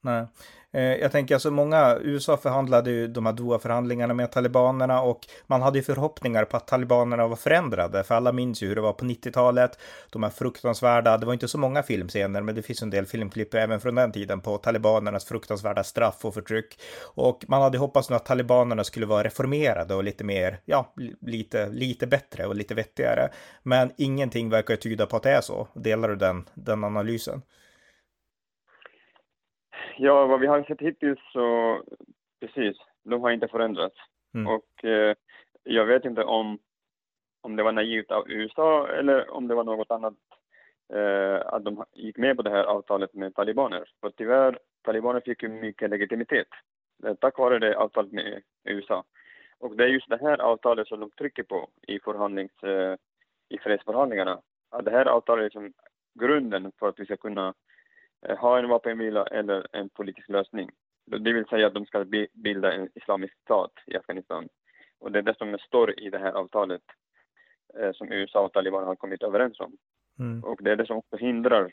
Nej. 0.00 0.26
Eh, 0.72 0.82
jag 0.82 1.12
tänker 1.12 1.34
alltså 1.34 1.50
många, 1.50 1.98
USA 2.00 2.36
förhandlade 2.36 2.90
ju 2.90 3.08
de 3.08 3.26
här 3.26 3.32
Doha-förhandlingarna 3.32 4.14
med 4.14 4.32
talibanerna 4.32 5.02
och 5.02 5.26
man 5.46 5.62
hade 5.62 5.78
ju 5.78 5.82
förhoppningar 5.82 6.44
på 6.44 6.56
att 6.56 6.66
talibanerna 6.66 7.26
var 7.26 7.36
förändrade, 7.36 8.04
för 8.04 8.14
alla 8.14 8.32
minns 8.32 8.62
ju 8.62 8.68
hur 8.68 8.74
det 8.74 8.80
var 8.80 8.92
på 8.92 9.04
90-talet. 9.04 9.78
De 10.10 10.22
här 10.22 10.30
fruktansvärda, 10.30 11.18
det 11.18 11.26
var 11.26 11.32
inte 11.32 11.48
så 11.48 11.58
många 11.58 11.82
filmscener, 11.82 12.42
men 12.42 12.54
det 12.54 12.62
finns 12.62 12.82
en 12.82 12.90
del 12.90 13.06
filmklipp 13.06 13.54
även 13.54 13.80
från 13.80 13.94
den 13.94 14.12
tiden 14.12 14.40
på 14.40 14.58
talibanernas 14.58 15.24
fruktansvärda 15.24 15.84
straff 15.84 16.24
och 16.24 16.34
förtryck. 16.34 16.80
Och 17.14 17.44
man 17.48 17.62
hade 17.62 17.78
hoppats 17.78 18.10
nu 18.10 18.16
att 18.16 18.26
talibanerna 18.26 18.84
skulle 18.84 19.06
vara 19.06 19.24
reformerade 19.24 19.94
och 19.94 20.04
lite 20.04 20.24
mer, 20.24 20.60
ja, 20.64 20.94
lite, 21.20 21.68
lite 21.68 22.06
bättre 22.06 22.46
och 22.46 22.56
lite 22.56 22.74
vettigare. 22.74 23.30
Men 23.62 23.90
ingenting 23.96 24.50
verkar 24.50 24.76
tyda 24.76 25.06
på 25.06 25.16
att 25.16 25.22
det 25.22 25.30
är 25.30 25.40
så. 25.40 25.68
Delar 25.74 26.08
du 26.08 26.16
den, 26.16 26.48
den 26.54 26.84
analysen? 26.84 27.42
Ja, 30.02 30.26
vad 30.26 30.40
vi 30.40 30.46
har 30.46 30.62
sett 30.62 30.80
hittills 30.80 31.18
så 31.32 31.78
precis, 32.40 32.76
de 33.02 33.22
har 33.22 33.30
inte 33.30 33.48
förändrats. 33.48 33.96
Mm. 34.34 34.46
Och 34.46 34.84
eh, 34.84 35.14
jag 35.62 35.86
vet 35.86 36.04
inte 36.04 36.24
om, 36.24 36.58
om 37.40 37.56
det 37.56 37.62
var 37.62 37.72
naivt 37.72 38.10
av 38.10 38.30
USA 38.30 38.88
eller 38.88 39.30
om 39.30 39.48
det 39.48 39.54
var 39.54 39.64
något 39.64 39.90
annat 39.90 40.14
eh, 40.92 41.46
att 41.46 41.64
de 41.64 41.84
gick 41.92 42.16
med 42.16 42.36
på 42.36 42.42
det 42.42 42.50
här 42.50 42.64
avtalet 42.64 43.14
med 43.14 43.34
talibaner. 43.34 43.90
För 44.00 44.10
tyvärr, 44.10 44.58
talibaner 44.82 45.20
fick 45.20 45.42
ju 45.42 45.48
mycket 45.48 45.90
legitimitet 45.90 46.48
eh, 47.04 47.14
tack 47.14 47.38
vare 47.38 47.58
det 47.58 47.76
avtalet 47.76 48.12
med 48.12 48.42
USA. 48.64 49.04
Och 49.58 49.76
det 49.76 49.84
är 49.84 49.88
just 49.88 50.08
det 50.08 50.20
här 50.20 50.40
avtalet 50.40 50.88
som 50.88 51.00
de 51.00 51.10
trycker 51.10 51.42
på 51.42 51.68
i, 51.88 52.00
förhandlings, 52.00 52.62
eh, 52.62 52.96
i 53.48 53.58
fredsförhandlingarna. 53.58 54.40
Att 54.70 54.84
det 54.84 54.90
här 54.90 55.06
avtalet 55.06 55.40
är 55.40 55.44
liksom 55.44 55.72
grunden 56.20 56.72
för 56.78 56.88
att 56.88 56.98
vi 56.98 57.04
ska 57.04 57.16
kunna 57.16 57.54
ha 58.28 58.58
en 58.58 58.68
vapenvila 58.68 59.26
eller 59.26 59.66
en 59.72 59.88
politisk 59.88 60.28
lösning. 60.28 60.70
Det 61.06 61.32
vill 61.32 61.46
säga 61.46 61.66
att 61.66 61.74
de 61.74 61.86
ska 61.86 62.04
bilda 62.32 62.72
en 62.72 62.88
islamisk 62.94 63.34
stat 63.44 63.72
i 63.86 63.96
Afghanistan. 63.96 64.48
Och 64.98 65.12
det 65.12 65.18
är 65.18 65.22
det 65.22 65.38
som 65.38 65.58
står 65.58 66.00
i 66.00 66.10
det 66.10 66.18
här 66.18 66.32
avtalet 66.32 66.82
eh, 67.78 67.92
som 67.92 68.12
USA 68.12 68.40
och 68.40 68.52
Taliban 68.52 68.84
har 68.84 68.96
kommit 68.96 69.22
överens 69.22 69.60
om. 69.60 69.76
Mm. 70.18 70.44
Och 70.44 70.58
det 70.62 70.70
är 70.70 70.76
det 70.76 70.86
som 70.86 70.96
också 70.96 71.16
hindrar 71.16 71.72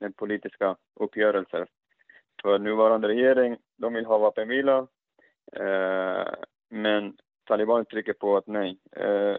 den 0.00 0.12
politiska 0.12 0.76
uppgörelser. 1.00 1.66
För 2.42 2.58
nuvarande 2.58 3.08
regering, 3.08 3.56
de 3.76 3.94
vill 3.94 4.06
ha 4.06 4.18
vapenvila, 4.18 4.86
eh, 5.52 6.26
men 6.70 7.16
Taliban 7.44 7.84
trycker 7.84 8.12
på 8.12 8.36
att 8.36 8.46
nej, 8.46 8.78
eh, 8.92 9.38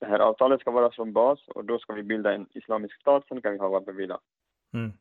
det 0.00 0.06
här 0.06 0.18
avtalet 0.18 0.60
ska 0.60 0.70
vara 0.70 0.90
som 0.90 1.12
bas 1.12 1.48
och 1.48 1.64
då 1.64 1.78
ska 1.78 1.92
vi 1.92 2.02
bilda 2.02 2.34
en 2.34 2.46
islamisk 2.50 3.00
stat, 3.00 3.24
sen 3.28 3.42
kan 3.42 3.52
vi 3.52 3.58
ha 3.58 3.68
vapenvila. 3.68 4.20
Mm. 4.74 4.92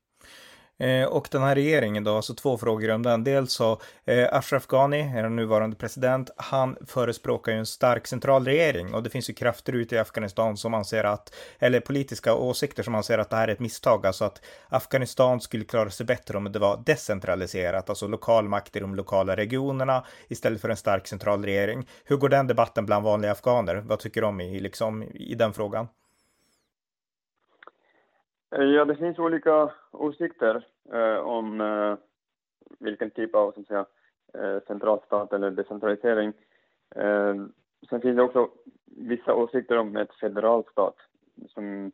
Eh, 0.80 1.06
och 1.06 1.28
den 1.32 1.42
här 1.42 1.56
regeringen 1.56 2.04
då, 2.04 2.16
alltså 2.16 2.34
två 2.34 2.58
frågor 2.58 2.92
om 2.92 3.04
den. 3.04 3.24
Dels 3.24 3.54
så, 3.54 3.82
eh, 4.06 4.28
Ashraf 4.32 4.68
Ghani, 4.68 5.02
är 5.02 5.24
den 5.24 5.36
nuvarande 5.36 5.76
president, 5.76 6.30
han 6.38 6.78
förespråkar 6.88 7.52
ju 7.52 7.58
en 7.58 7.66
stark 7.66 8.08
centralregering 8.08 8.94
och 8.94 9.04
det 9.04 9.10
finns 9.10 9.30
ju 9.30 9.34
krafter 9.34 9.74
ute 9.74 9.96
i 9.96 9.98
Afghanistan 9.98 10.58
som 10.58 10.74
anser 10.74 11.04
att, 11.04 11.34
eller 11.60 11.80
politiska 11.80 12.36
åsikter 12.36 12.84
som 12.84 12.96
anser 12.96 13.18
att 13.18 13.30
det 13.30 13.36
här 13.36 13.48
är 13.48 13.52
ett 13.52 13.60
misstag, 13.60 14.06
alltså 14.06 14.26
att 14.26 14.42
Afghanistan 14.70 15.42
skulle 15.42 15.66
klara 15.66 15.90
sig 15.90 16.06
bättre 16.06 16.38
om 16.38 16.52
det 16.52 16.60
var 16.60 16.84
decentraliserat, 16.86 17.90
alltså 17.90 18.08
lokal 18.08 18.50
makt 18.50 18.76
i 18.76 18.80
de 18.80 18.96
lokala 18.96 19.36
regionerna 19.36 20.06
istället 20.28 20.62
för 20.62 20.70
en 20.70 20.78
stark 20.78 21.08
centralregering. 21.08 21.88
Hur 22.04 22.18
går 22.18 22.30
den 22.30 22.48
debatten 22.48 22.86
bland 22.86 23.06
vanliga 23.06 23.32
afghaner? 23.32 23.76
Vad 23.76 24.00
tycker 24.00 24.22
de 24.22 24.42
i, 24.42 24.60
liksom, 24.60 25.04
i 25.04 25.36
den 25.36 25.54
frågan? 25.54 25.88
Eh, 28.52 28.64
ja, 28.64 28.86
det 28.86 28.96
finns 28.96 29.20
olika 29.20 29.72
åsikter 29.92 30.68
eh, 30.94 31.18
om 31.18 31.62
eh, 31.62 31.98
vilken 32.80 33.12
typ 33.12 33.36
av 33.36 33.52
så 33.52 33.62
att 33.62 33.68
säga, 33.68 33.86
eh, 34.34 34.64
centralstat 34.68 35.34
eller 35.34 35.52
decentralisering. 35.52 36.34
Eh, 36.96 37.36
sen 37.90 38.02
finns 38.02 38.16
det 38.16 38.24
också 38.24 38.50
vissa 38.86 39.34
åsikter 39.34 39.78
om 39.78 39.96
ett 39.98 40.14
federalt 40.14 40.68
stat 40.68 40.96
som 41.50 41.92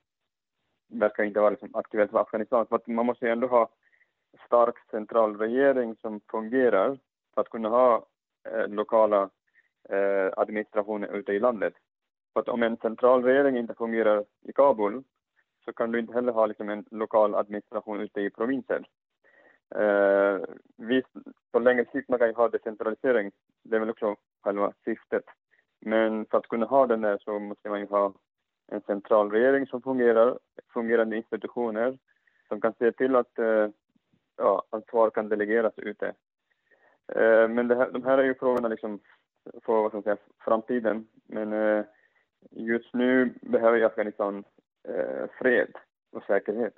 verkar 0.87 1.23
inte 1.23 1.39
vara 1.39 1.49
liksom, 1.49 1.75
aktuellt 1.75 2.11
för 2.11 2.19
Afghanistan. 2.19 2.65
För 2.65 2.75
att 2.75 2.87
man 2.87 3.05
måste 3.05 3.25
ju 3.25 3.31
ändå 3.31 3.47
ha 3.47 3.69
stark 4.45 4.75
central 4.91 5.37
regering 5.37 5.95
som 5.95 6.19
fungerar 6.31 6.99
för 7.33 7.41
att 7.41 7.49
kunna 7.49 7.69
ha 7.69 8.05
eh, 8.49 8.67
lokala 8.67 9.29
eh, 9.89 10.29
administrationer 10.37 11.15
ute 11.15 11.31
i 11.31 11.39
landet. 11.39 11.73
För 12.33 12.39
att 12.39 12.49
om 12.49 12.63
en 12.63 12.77
central 12.77 13.23
regering 13.23 13.57
inte 13.57 13.73
fungerar 13.73 14.25
i 14.41 14.53
Kabul 14.53 15.03
så 15.65 15.73
kan 15.73 15.91
du 15.91 15.99
inte 15.99 16.13
heller 16.13 16.31
ha 16.31 16.45
liksom 16.45 16.69
en 16.69 16.85
lokal 16.91 17.35
administration 17.35 18.01
ute 18.01 18.21
i 18.21 18.29
provinsen. 18.29 18.85
Eh, 19.75 19.81
uh, 19.81 20.41
visst, 20.77 21.09
på 21.51 21.59
längre 21.59 21.85
sikt 21.91 22.09
man 22.09 22.19
kan 22.19 22.27
ju 22.27 22.33
ha 22.33 22.49
decentralisering, 22.49 23.31
det 23.63 23.75
är 23.75 23.79
väl 23.79 23.89
också 23.89 24.15
själva 24.43 24.73
syftet. 24.85 25.23
Men 25.81 26.25
för 26.25 26.37
att 26.37 26.47
kunna 26.47 26.65
ha 26.65 26.87
den 26.87 27.01
där 27.01 27.17
så 27.17 27.39
måste 27.39 27.69
man 27.69 27.79
ju 27.79 27.85
ha 27.85 28.13
en 28.67 28.81
central 28.81 29.31
regering 29.31 29.67
som 29.67 29.81
fungerar, 29.81 30.39
fungerande 30.73 31.17
institutioner 31.17 31.97
som 32.47 32.61
kan 32.61 32.73
se 32.79 32.91
till 32.91 33.15
att 33.15 33.39
uh, 33.39 33.69
ja, 34.37 34.63
ansvar 34.69 35.09
kan 35.09 35.29
delegeras 35.29 35.73
ute. 35.77 36.13
Uh, 37.15 37.47
men 37.47 37.67
det 37.67 37.75
här, 37.75 37.91
de 37.91 38.03
här 38.03 38.17
är 38.17 38.23
ju 38.23 38.35
frågorna 38.35 38.67
liksom 38.67 38.99
för 39.63 39.73
vad 39.73 39.91
ska 39.91 39.97
man 39.97 40.03
säga, 40.03 40.17
framtiden. 40.39 41.07
Men 41.25 41.53
uh, 41.53 41.85
just 42.51 42.93
nu 42.93 43.33
behöver 43.41 43.85
Afghanistan 43.85 44.43
fred 45.39 45.71
och 46.11 46.23
säkerhet. 46.23 46.73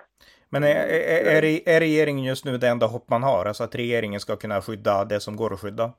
Men 0.48 0.62
är, 0.62 0.68
är, 0.68 1.42
är, 1.44 1.68
är 1.68 1.80
regeringen 1.80 2.24
just 2.24 2.44
nu 2.44 2.58
det 2.58 2.68
enda 2.68 2.86
hopp 2.86 3.10
man 3.10 3.22
har? 3.22 3.46
Alltså 3.46 3.64
att 3.64 3.74
regeringen 3.74 4.20
ska 4.20 4.36
kunna 4.36 4.60
skydda 4.60 5.04
det 5.04 5.20
som 5.20 5.36
går 5.36 5.52
att 5.52 5.60
skydda? 5.60 5.92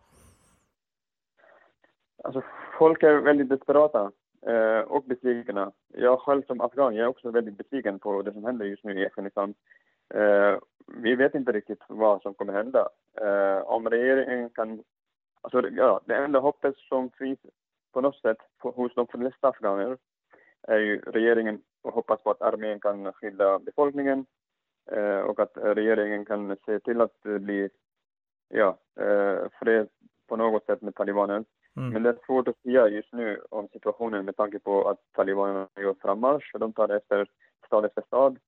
Alltså, 2.24 2.44
folk 2.80 3.04
är 3.04 3.16
väldigt 3.16 3.50
desperata 3.50 4.12
eh, 4.48 4.80
och 4.80 5.04
besvikna. 5.04 5.72
Jag 5.88 6.20
själv 6.20 6.44
som 6.48 6.62
afghan, 6.62 6.96
jag 6.96 7.04
är 7.04 7.10
också 7.10 7.32
väldigt 7.32 7.58
besviken 7.58 8.00
på 8.00 8.22
det 8.22 8.34
som 8.34 8.46
händer 8.46 8.66
just 8.66 8.84
nu 8.84 9.00
i 9.00 9.06
Afghanistan. 9.06 9.54
Eh, 10.14 10.60
vi 10.88 11.16
vet 11.16 11.36
inte 11.36 11.52
riktigt 11.52 11.84
vad 11.88 12.22
som 12.22 12.34
kommer 12.34 12.54
hända. 12.54 12.90
Eh, 13.22 13.58
om 13.66 13.90
regeringen 13.90 14.50
kan... 14.50 14.84
Alltså, 15.42 15.70
ja, 15.70 16.02
det 16.06 16.16
enda 16.16 16.40
hoppet 16.40 16.78
som 16.78 17.10
finns 17.10 17.40
på 17.94 18.02
något 18.02 18.22
sätt 18.22 18.38
hos 18.60 18.96
de 18.96 19.08
flesta 19.08 19.48
afghaner 19.48 19.98
är 20.68 20.80
ju 20.80 21.00
regeringen 21.00 21.62
och 21.86 21.94
hoppas 21.94 22.24
på 22.24 22.32
att 22.32 22.42
armén 22.42 22.80
kan 22.80 23.14
skydda 23.14 23.60
befolkningen 23.60 24.26
eh, 24.92 25.20
och 25.20 25.40
att 25.40 25.58
regeringen 25.58 26.26
kan 26.26 26.58
se 26.66 26.80
till 26.80 27.02
att 27.02 27.14
det 27.24 27.40
blir 27.40 27.70
ja, 28.50 28.78
eh, 29.00 29.50
fred 29.60 29.88
på 30.28 30.36
något 30.36 30.66
sätt 30.66 30.82
med 30.82 30.96
talibanerna. 30.96 31.44
Mm. 31.78 31.90
Men 31.90 32.04
det 32.04 32.10
är 32.10 32.18
svårt 32.26 32.48
att 32.48 32.62
säga 32.62 32.88
just 32.88 33.14
nu 33.14 33.42
om 33.50 33.68
situationen 33.68 34.26
med 34.26 34.38
tanke 34.38 34.60
på 34.60 34.90
att 34.90 35.00
talibanerna 35.12 35.68
gör 35.76 35.96
frammarsch 36.02 36.54
och 36.54 36.60
de 36.60 36.74
tar 36.74 36.90
efter 36.90 37.28
stad 37.66 37.86
efter 37.86 38.02
stad. 38.02 38.40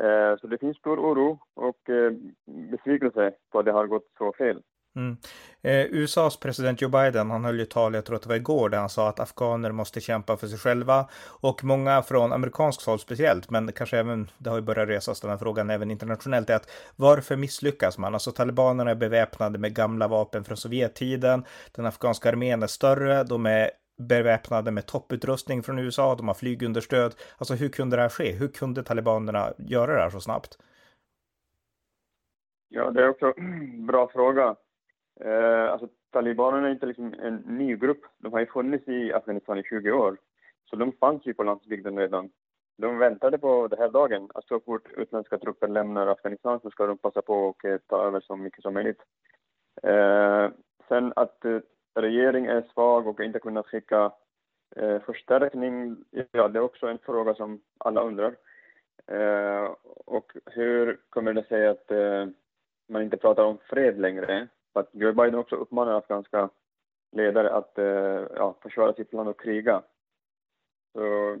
Eh, 0.00 0.36
så 0.40 0.46
det 0.46 0.58
finns 0.58 0.76
stor 0.76 0.98
oro 0.98 1.38
och 1.54 1.90
besvikelse 2.44 3.34
på 3.50 3.58
att 3.58 3.64
det 3.64 3.72
har 3.72 3.86
gått 3.86 4.08
så 4.18 4.32
fel. 4.32 4.62
Mm. 4.96 5.16
Eh, 5.62 5.86
USAs 5.86 6.36
president 6.36 6.80
Joe 6.80 6.88
Biden, 6.88 7.30
han 7.30 7.44
höll 7.44 7.58
ju 7.58 7.64
tal, 7.64 7.94
jag 7.94 8.04
tror 8.04 8.16
att 8.16 8.22
det 8.22 8.28
var 8.28 8.36
igår, 8.36 8.68
där 8.68 8.78
han 8.78 8.88
sa 8.88 9.08
att 9.08 9.20
afghaner 9.20 9.72
måste 9.72 10.00
kämpa 10.00 10.36
för 10.36 10.46
sig 10.46 10.58
själva. 10.58 11.08
Och 11.24 11.64
många 11.64 12.02
från 12.02 12.32
amerikansk 12.32 12.86
håll 12.86 12.98
speciellt, 12.98 13.50
men 13.50 13.72
kanske 13.72 13.98
även, 13.98 14.30
det 14.38 14.50
har 14.50 14.56
ju 14.56 14.62
börjat 14.62 14.88
resas 14.88 15.20
den 15.20 15.30
här 15.30 15.38
frågan 15.38 15.70
även 15.70 15.90
internationellt, 15.90 16.50
är 16.50 16.56
att 16.56 16.70
varför 16.96 17.36
misslyckas 17.36 17.98
man? 17.98 18.14
Alltså 18.14 18.32
talibanerna 18.32 18.90
är 18.90 18.94
beväpnade 18.94 19.58
med 19.58 19.74
gamla 19.74 20.08
vapen 20.08 20.44
från 20.44 20.56
Sovjettiden, 20.56 21.44
den 21.72 21.86
afghanska 21.86 22.28
armén 22.28 22.62
är 22.62 22.66
större, 22.66 23.24
de 23.24 23.46
är 23.46 23.70
beväpnade 23.98 24.70
med 24.70 24.86
topputrustning 24.86 25.62
från 25.62 25.78
USA, 25.78 26.14
de 26.14 26.28
har 26.28 26.34
flygunderstöd. 26.34 27.14
Alltså 27.38 27.54
hur 27.54 27.68
kunde 27.68 27.96
det 27.96 28.02
här 28.02 28.08
ske? 28.08 28.32
Hur 28.32 28.48
kunde 28.48 28.82
talibanerna 28.82 29.52
göra 29.58 29.94
det 29.94 30.02
här 30.02 30.10
så 30.10 30.20
snabbt? 30.20 30.58
Ja, 32.68 32.90
det 32.90 33.02
är 33.02 33.08
också 33.08 33.32
en 33.36 33.86
bra 33.86 34.08
fråga. 34.08 34.56
Eh, 35.24 35.72
alltså 35.72 35.88
talibanerna 36.10 36.66
är 36.68 36.72
inte 36.72 36.86
liksom 36.86 37.14
en 37.14 37.36
ny 37.36 37.76
grupp. 37.76 38.00
De 38.18 38.32
har 38.32 38.40
ju 38.40 38.46
funnits 38.46 38.88
i 38.88 39.12
Afghanistan 39.12 39.58
i 39.58 39.62
20 39.62 39.92
år. 39.92 40.16
Så 40.70 40.76
de 40.76 40.92
fanns 40.92 41.26
ju 41.26 41.34
på 41.34 41.42
landsbygden 41.42 41.98
redan. 41.98 42.30
De 42.78 42.98
väntade 42.98 43.38
på 43.38 43.68
den 43.68 43.78
här 43.78 43.88
dagen. 43.88 44.30
Att 44.34 44.46
så 44.46 44.60
fort 44.60 44.88
utländska 44.96 45.38
trupper 45.38 45.68
lämnar 45.68 46.06
Afghanistan 46.06 46.60
så 46.60 46.70
ska 46.70 46.86
de 46.86 46.98
passa 46.98 47.22
på 47.22 47.48
att 47.48 47.64
eh, 47.64 47.76
ta 47.86 48.06
över 48.06 48.20
så 48.20 48.36
mycket 48.36 48.62
som 48.62 48.74
möjligt. 48.74 49.02
Eh, 49.82 50.48
sen 50.88 51.12
att 51.16 51.44
eh, 51.44 51.58
regeringen 51.94 52.56
är 52.56 52.64
svag 52.72 53.06
och 53.06 53.20
inte 53.20 53.38
kunnat 53.38 53.66
skicka 53.66 54.12
eh, 54.76 55.00
förstärkning, 55.00 55.96
ja 56.10 56.48
det 56.48 56.58
är 56.58 56.62
också 56.62 56.86
en 56.86 56.98
fråga 56.98 57.34
som 57.34 57.60
alla 57.78 58.02
undrar. 58.02 58.36
Eh, 59.06 59.74
och 60.06 60.32
hur 60.46 61.00
kommer 61.10 61.32
det 61.32 61.44
sig 61.44 61.68
att 61.68 61.90
eh, 61.90 62.26
man 62.88 63.02
inte 63.02 63.16
pratar 63.16 63.44
om 63.44 63.58
fred 63.68 64.00
längre? 64.00 64.48
För 64.72 64.80
att 64.80 64.90
Joe 64.92 65.12
Biden 65.12 65.34
också 65.34 65.56
uppmanar 65.56 65.94
afghanska 65.94 66.50
ledare 67.12 67.52
att 67.52 67.78
eh, 67.78 68.26
ja, 68.36 68.56
försvara 68.62 68.94
sitt 68.94 69.12
land 69.12 69.28
och 69.28 69.40
kriga. 69.40 69.82
Så, 70.92 71.36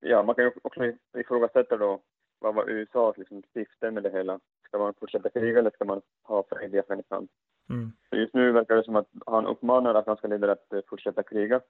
ja, 0.00 0.22
man 0.22 0.34
kan 0.34 0.52
också 0.62 0.92
ifrågasätta 1.16 1.76
då 1.76 2.00
vad 2.38 2.54
var 2.54 2.70
USAs 2.70 3.18
liksom, 3.18 3.42
syfte 3.52 3.90
med 3.90 4.02
det 4.02 4.10
hela? 4.10 4.40
Ska 4.66 4.78
man 4.78 4.94
fortsätta 4.94 5.30
kriga 5.30 5.58
eller 5.58 5.70
ska 5.70 5.84
man 5.84 6.02
ha 6.22 6.44
fred 6.48 6.74
i 6.74 6.78
Afghanistan? 6.78 7.28
Mm. 7.70 7.92
Just 8.10 8.34
nu 8.34 8.52
verkar 8.52 8.76
det 8.76 8.84
som 8.84 8.96
att 8.96 9.08
han 9.26 9.46
uppmanar 9.46 9.94
afghanska 9.94 10.28
ledare 10.28 10.52
att 10.52 10.72
eh, 10.72 10.80
fortsätta 10.88 11.22
kriga 11.22 11.60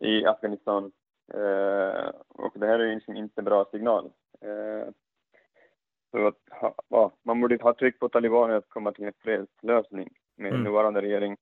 i 0.00 0.26
Afghanistan. 0.26 0.92
Eh, 1.34 2.10
och 2.28 2.52
det 2.54 2.66
här 2.66 2.78
är 2.78 2.84
ju 2.84 2.94
liksom 2.94 3.16
inte 3.16 3.42
bra 3.42 3.64
signal. 3.70 4.12
Eh, 4.40 4.88
så 6.10 6.26
att, 6.26 6.38
ja, 6.88 7.12
man 7.22 7.40
borde 7.40 7.56
ha 7.62 7.74
tryck 7.74 7.98
på 7.98 8.08
talibanerna 8.08 8.58
att 8.58 8.68
komma 8.68 8.92
till 8.92 9.04
en 9.04 9.12
fredslösning 9.18 10.08
med 10.36 10.52
mm. 10.52 10.64
nuvarande 10.64 11.02
regering. 11.02 11.36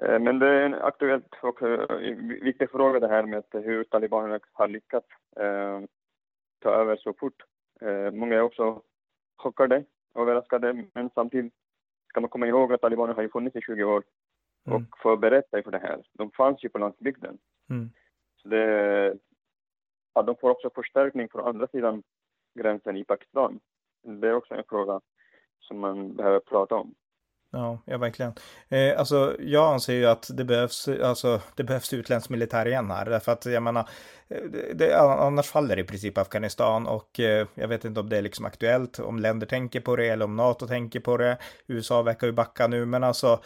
Eh, 0.00 0.18
men 0.18 0.38
det 0.38 0.48
är 0.48 0.62
en 0.62 0.74
aktuellt 0.74 1.34
och 1.42 1.62
eh, 1.62 1.98
viktig 2.42 2.70
fråga 2.70 3.00
det 3.00 3.08
här 3.08 3.22
med 3.22 3.44
hur 3.52 3.84
talibanerna 3.84 4.40
har 4.52 4.68
lyckats 4.68 5.08
eh, 5.36 5.80
ta 6.62 6.70
över 6.70 6.96
så 6.96 7.12
fort. 7.12 7.42
Eh, 7.80 8.10
många 8.10 8.36
är 8.36 8.40
också 8.40 8.82
chockade, 9.36 9.84
överraskade, 10.14 10.84
men 10.94 11.10
samtidigt 11.14 11.52
ska 12.08 12.20
man 12.20 12.30
komma 12.30 12.46
ihåg 12.46 12.72
att 12.72 12.80
talibanerna 12.80 13.14
har 13.14 13.22
ju 13.22 13.30
funnits 13.30 13.56
i 13.56 13.60
20 13.60 13.84
år. 13.84 14.02
och 14.64 14.98
förberett 15.02 15.50
sig 15.50 15.62
för 15.62 15.70
det 15.70 15.78
här. 15.78 16.02
De 16.12 16.30
fanns 16.30 16.64
ju 16.64 16.68
på 16.68 16.78
landsbygden. 16.78 17.38
Mm. 17.70 17.90
Så 18.42 18.48
det, 18.48 19.14
ja, 20.14 20.22
de 20.22 20.36
får 20.36 20.50
också 20.50 20.70
förstärkning 20.74 21.28
från 21.28 21.48
andra 21.48 21.66
sidan 21.66 22.02
gränsen 22.58 22.96
i 22.96 23.04
Pakistan. 23.04 23.60
Det 24.20 24.28
är 24.28 24.34
också 24.34 24.54
en 24.54 24.64
fråga 24.68 25.00
som 25.60 25.78
man 25.78 26.16
behöver 26.16 26.40
prata 26.40 26.74
om. 26.74 26.94
Ja, 27.50 27.82
ja 27.84 27.98
verkligen. 27.98 28.32
Eh, 28.68 28.98
alltså, 28.98 29.36
jag 29.38 29.72
anser 29.72 29.94
ju 29.94 30.06
att 30.06 30.30
det 30.36 30.44
behövs, 30.44 30.88
alltså, 30.88 31.40
det 31.56 31.64
behövs 31.64 31.92
utländsk 31.92 32.30
militär 32.30 32.66
igen 32.66 32.90
här, 32.90 33.04
därför 33.04 33.32
att 33.32 33.46
jag 33.46 33.62
menar, 33.62 33.88
eh, 34.28 34.42
det, 34.42 34.72
det, 34.74 35.00
annars 35.00 35.46
faller 35.46 35.78
i 35.78 35.84
princip 35.84 36.18
Afghanistan 36.18 36.86
och 36.86 37.20
eh, 37.20 37.46
jag 37.54 37.68
vet 37.68 37.84
inte 37.84 38.00
om 38.00 38.08
det 38.08 38.18
är 38.18 38.22
liksom 38.22 38.46
aktuellt, 38.46 38.98
om 38.98 39.18
länder 39.18 39.46
tänker 39.46 39.80
på 39.80 39.96
det 39.96 40.08
eller 40.08 40.24
om 40.24 40.36
NATO 40.36 40.66
tänker 40.66 41.00
på 41.00 41.16
det. 41.16 41.38
USA 41.66 42.02
verkar 42.02 42.26
ju 42.26 42.32
backa 42.32 42.66
nu, 42.66 42.86
men 42.86 43.04
alltså, 43.04 43.40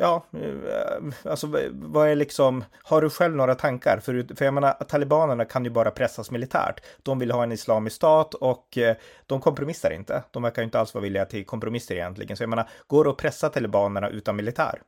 Ja, 0.00 0.24
eh, 0.32 1.30
alltså 1.30 1.46
vad 1.72 2.08
är 2.08 2.16
liksom, 2.16 2.64
har 2.82 3.02
du 3.02 3.10
själv 3.10 3.36
några 3.36 3.54
tankar? 3.54 3.98
För, 3.98 4.34
för 4.36 4.44
jag 4.44 4.54
menar, 4.54 4.72
talibanerna 4.72 5.44
kan 5.44 5.64
ju 5.64 5.70
bara 5.70 5.90
pressas 5.90 6.30
militärt. 6.30 6.80
De 7.02 7.18
vill 7.18 7.30
ha 7.30 7.42
en 7.42 7.52
islamisk 7.52 7.96
stat 7.96 8.34
och 8.34 8.78
eh, 8.78 8.96
de 9.26 9.40
kompromissar 9.40 9.90
inte. 9.90 10.24
De 10.30 10.42
verkar 10.42 10.62
inte 10.62 10.78
alls 10.80 10.94
vara 10.94 11.02
villiga 11.02 11.24
till 11.24 11.46
kompromisser 11.46 11.94
egentligen. 11.94 12.36
Så 12.36 12.42
jag 12.42 12.50
menar, 12.50 12.68
går 12.86 13.04
det 13.04 13.10
att 13.10 13.16
pressa 13.16 13.48
talibanerna 13.48 14.08
utan 14.08 14.36
militär? 14.36 14.82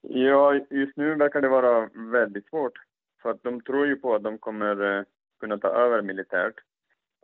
Ja, 0.00 0.54
just 0.70 0.96
nu 0.96 1.14
verkar 1.14 1.40
det 1.40 1.48
vara 1.48 1.88
väldigt 1.94 2.48
svårt. 2.48 2.78
För 3.22 3.30
att 3.30 3.42
de 3.42 3.60
tror 3.60 3.86
ju 3.86 3.96
på 3.96 4.14
att 4.14 4.22
de 4.22 4.38
kommer 4.38 4.98
eh, 4.98 5.04
kunna 5.40 5.58
ta 5.58 5.68
över 5.68 6.02
militärt. 6.02 6.54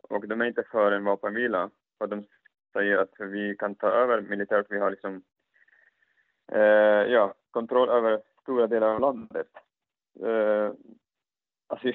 Och 0.03 0.27
de 0.27 0.41
är 0.41 0.45
inte 0.45 0.63
för 0.71 0.91
en 0.91 1.03
vapenvila. 1.03 1.69
För 1.97 2.07
de 2.07 2.25
säger 2.73 2.97
att 2.97 3.13
vi 3.19 3.55
kan 3.59 3.75
ta 3.75 3.87
över 3.87 4.21
militärt. 4.21 4.65
Vi 4.69 4.79
har 4.79 4.91
liksom 4.91 5.21
eh, 6.51 7.11
ja, 7.13 7.33
kontroll 7.51 7.89
över 7.89 8.21
stora 8.41 8.67
delar 8.67 8.87
av 8.87 8.99
landet. 8.99 9.47
Eh, 10.23 10.71
alltså, 11.67 11.91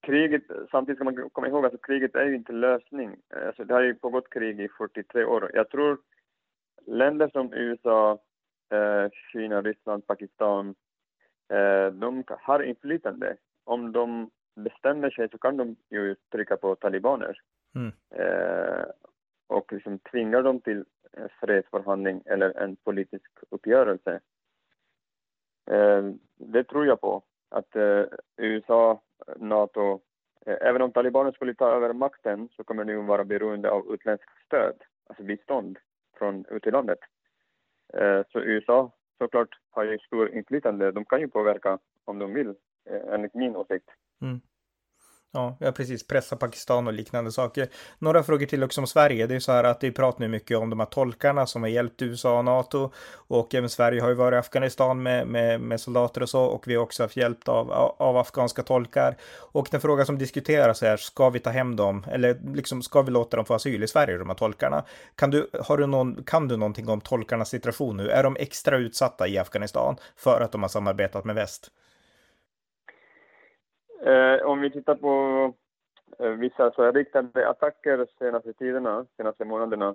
kriget, 0.00 0.42
samtidigt 0.70 0.96
ska 0.96 1.04
man 1.04 1.30
komma 1.30 1.48
ihåg 1.48 1.66
att 1.66 1.82
kriget 1.82 2.14
är 2.14 2.24
ju 2.24 2.34
inte 2.34 2.52
lösning. 2.52 3.16
Alltså, 3.46 3.64
det 3.64 3.74
har 3.74 3.82
ju 3.82 3.94
pågått 3.94 4.30
krig 4.30 4.60
i 4.60 4.68
43 4.68 5.24
år. 5.24 5.50
Jag 5.54 5.70
tror 5.70 5.98
länder 6.86 7.28
som 7.32 7.52
USA, 7.52 8.18
eh, 8.70 9.10
Kina, 9.32 9.62
Ryssland, 9.62 10.06
Pakistan, 10.06 10.74
eh, 11.48 11.86
de 11.92 12.24
har 12.28 12.62
inflytande. 12.62 13.36
Om 13.64 13.92
de 13.92 14.30
bestämmer 14.54 15.10
sig 15.10 15.28
så 15.28 15.38
kan 15.38 15.56
de 15.56 15.76
ju 15.90 16.14
trycka 16.32 16.56
på 16.56 16.74
talibaner. 16.74 17.40
Mm. 17.74 17.92
Eh, 18.10 18.84
och 19.48 19.72
liksom 19.72 19.98
tvingar 19.98 20.42
dem 20.42 20.60
till 20.60 20.84
fredsförhandling 21.40 22.22
eller 22.26 22.58
en 22.58 22.76
politisk 22.76 23.30
uppgörelse. 23.50 24.20
Eh, 25.70 26.02
det 26.36 26.64
tror 26.64 26.86
jag 26.86 27.00
på, 27.00 27.22
att 27.48 27.76
eh, 27.76 28.04
USA, 28.36 29.02
NATO, 29.36 30.00
eh, 30.46 30.56
även 30.60 30.82
om 30.82 30.92
talibanerna 30.92 31.32
skulle 31.32 31.54
ta 31.54 31.70
över 31.70 31.92
makten 31.92 32.48
så 32.56 32.64
kommer 32.64 32.84
de 32.84 33.06
vara 33.06 33.24
beroende 33.24 33.70
av 33.70 33.94
utländskt 33.94 34.30
stöd, 34.46 34.74
alltså 35.06 35.22
bistånd 35.22 35.78
från 36.18 36.44
utlandet. 36.50 36.98
Eh, 37.94 38.22
så 38.32 38.40
USA 38.40 38.90
såklart 39.18 39.60
har 39.70 39.84
ju 39.84 39.98
stor 39.98 40.34
inflytande, 40.34 40.92
de 40.92 41.04
kan 41.04 41.20
ju 41.20 41.28
påverka 41.28 41.78
om 42.04 42.18
de 42.18 42.34
vill, 42.34 42.54
eh, 42.84 43.14
enligt 43.14 43.34
min 43.34 43.56
åsikt. 43.56 43.90
Mm. 44.20 44.40
Ja, 45.32 45.56
ja, 45.60 45.72
precis. 45.72 46.06
Pressa 46.06 46.36
Pakistan 46.36 46.86
och 46.86 46.92
liknande 46.92 47.32
saker. 47.32 47.68
Några 47.98 48.22
frågor 48.22 48.46
till 48.46 48.64
också 48.64 48.80
om 48.80 48.86
Sverige. 48.86 49.26
Det 49.26 49.34
är 49.34 49.40
så 49.40 49.52
här 49.52 49.64
att 49.64 49.80
det 49.80 49.92
pratar 49.92 50.20
nu 50.20 50.28
mycket 50.28 50.58
om 50.58 50.70
de 50.70 50.78
här 50.80 50.86
tolkarna 50.86 51.46
som 51.46 51.62
har 51.62 51.68
hjälpt 51.68 52.02
USA 52.02 52.38
och 52.38 52.44
NATO. 52.44 52.90
Och 53.12 53.54
även 53.54 53.68
Sverige 53.70 54.00
har 54.00 54.08
ju 54.08 54.14
varit 54.14 54.36
i 54.36 54.38
Afghanistan 54.38 55.02
med, 55.02 55.26
med, 55.26 55.60
med 55.60 55.80
soldater 55.80 56.22
och 56.22 56.28
så. 56.28 56.44
Och 56.44 56.68
vi 56.68 56.74
har 56.74 56.82
också 56.82 57.02
haft 57.02 57.16
hjälp 57.16 57.48
av, 57.48 57.72
av 57.98 58.16
afghanska 58.16 58.62
tolkar. 58.62 59.16
Och 59.36 59.68
den 59.70 59.80
fråga 59.80 60.04
som 60.04 60.18
diskuteras 60.18 60.82
är, 60.82 60.96
ska 60.96 61.30
vi 61.30 61.40
ta 61.40 61.50
hem 61.50 61.76
dem? 61.76 62.06
Eller 62.10 62.40
liksom, 62.54 62.82
ska 62.82 63.02
vi 63.02 63.10
låta 63.10 63.36
dem 63.36 63.46
få 63.46 63.54
asyl 63.54 63.82
i 63.82 63.88
Sverige, 63.88 64.18
de 64.18 64.28
här 64.28 64.36
tolkarna? 64.36 64.84
Kan 65.14 65.30
du, 65.30 65.50
har 65.60 65.76
du 65.76 65.86
någon, 65.86 66.24
kan 66.24 66.48
du 66.48 66.56
någonting 66.56 66.88
om 66.88 67.00
tolkarnas 67.00 67.48
situation 67.48 67.96
nu? 67.96 68.10
Är 68.10 68.22
de 68.22 68.36
extra 68.36 68.76
utsatta 68.76 69.28
i 69.28 69.38
Afghanistan 69.38 69.96
för 70.16 70.40
att 70.40 70.52
de 70.52 70.62
har 70.62 70.68
samarbetat 70.68 71.24
med 71.24 71.34
väst? 71.34 71.70
Eh, 74.02 74.46
om 74.46 74.60
vi 74.60 74.70
tittar 74.70 74.94
på 74.94 75.12
eh, 76.18 76.30
vissa 76.30 76.70
så 76.70 76.92
riktade 76.92 77.48
attacker 77.48 78.06
senaste 78.18 78.52
tiderna, 78.52 79.06
senaste 79.16 79.44
månaderna, 79.44 79.94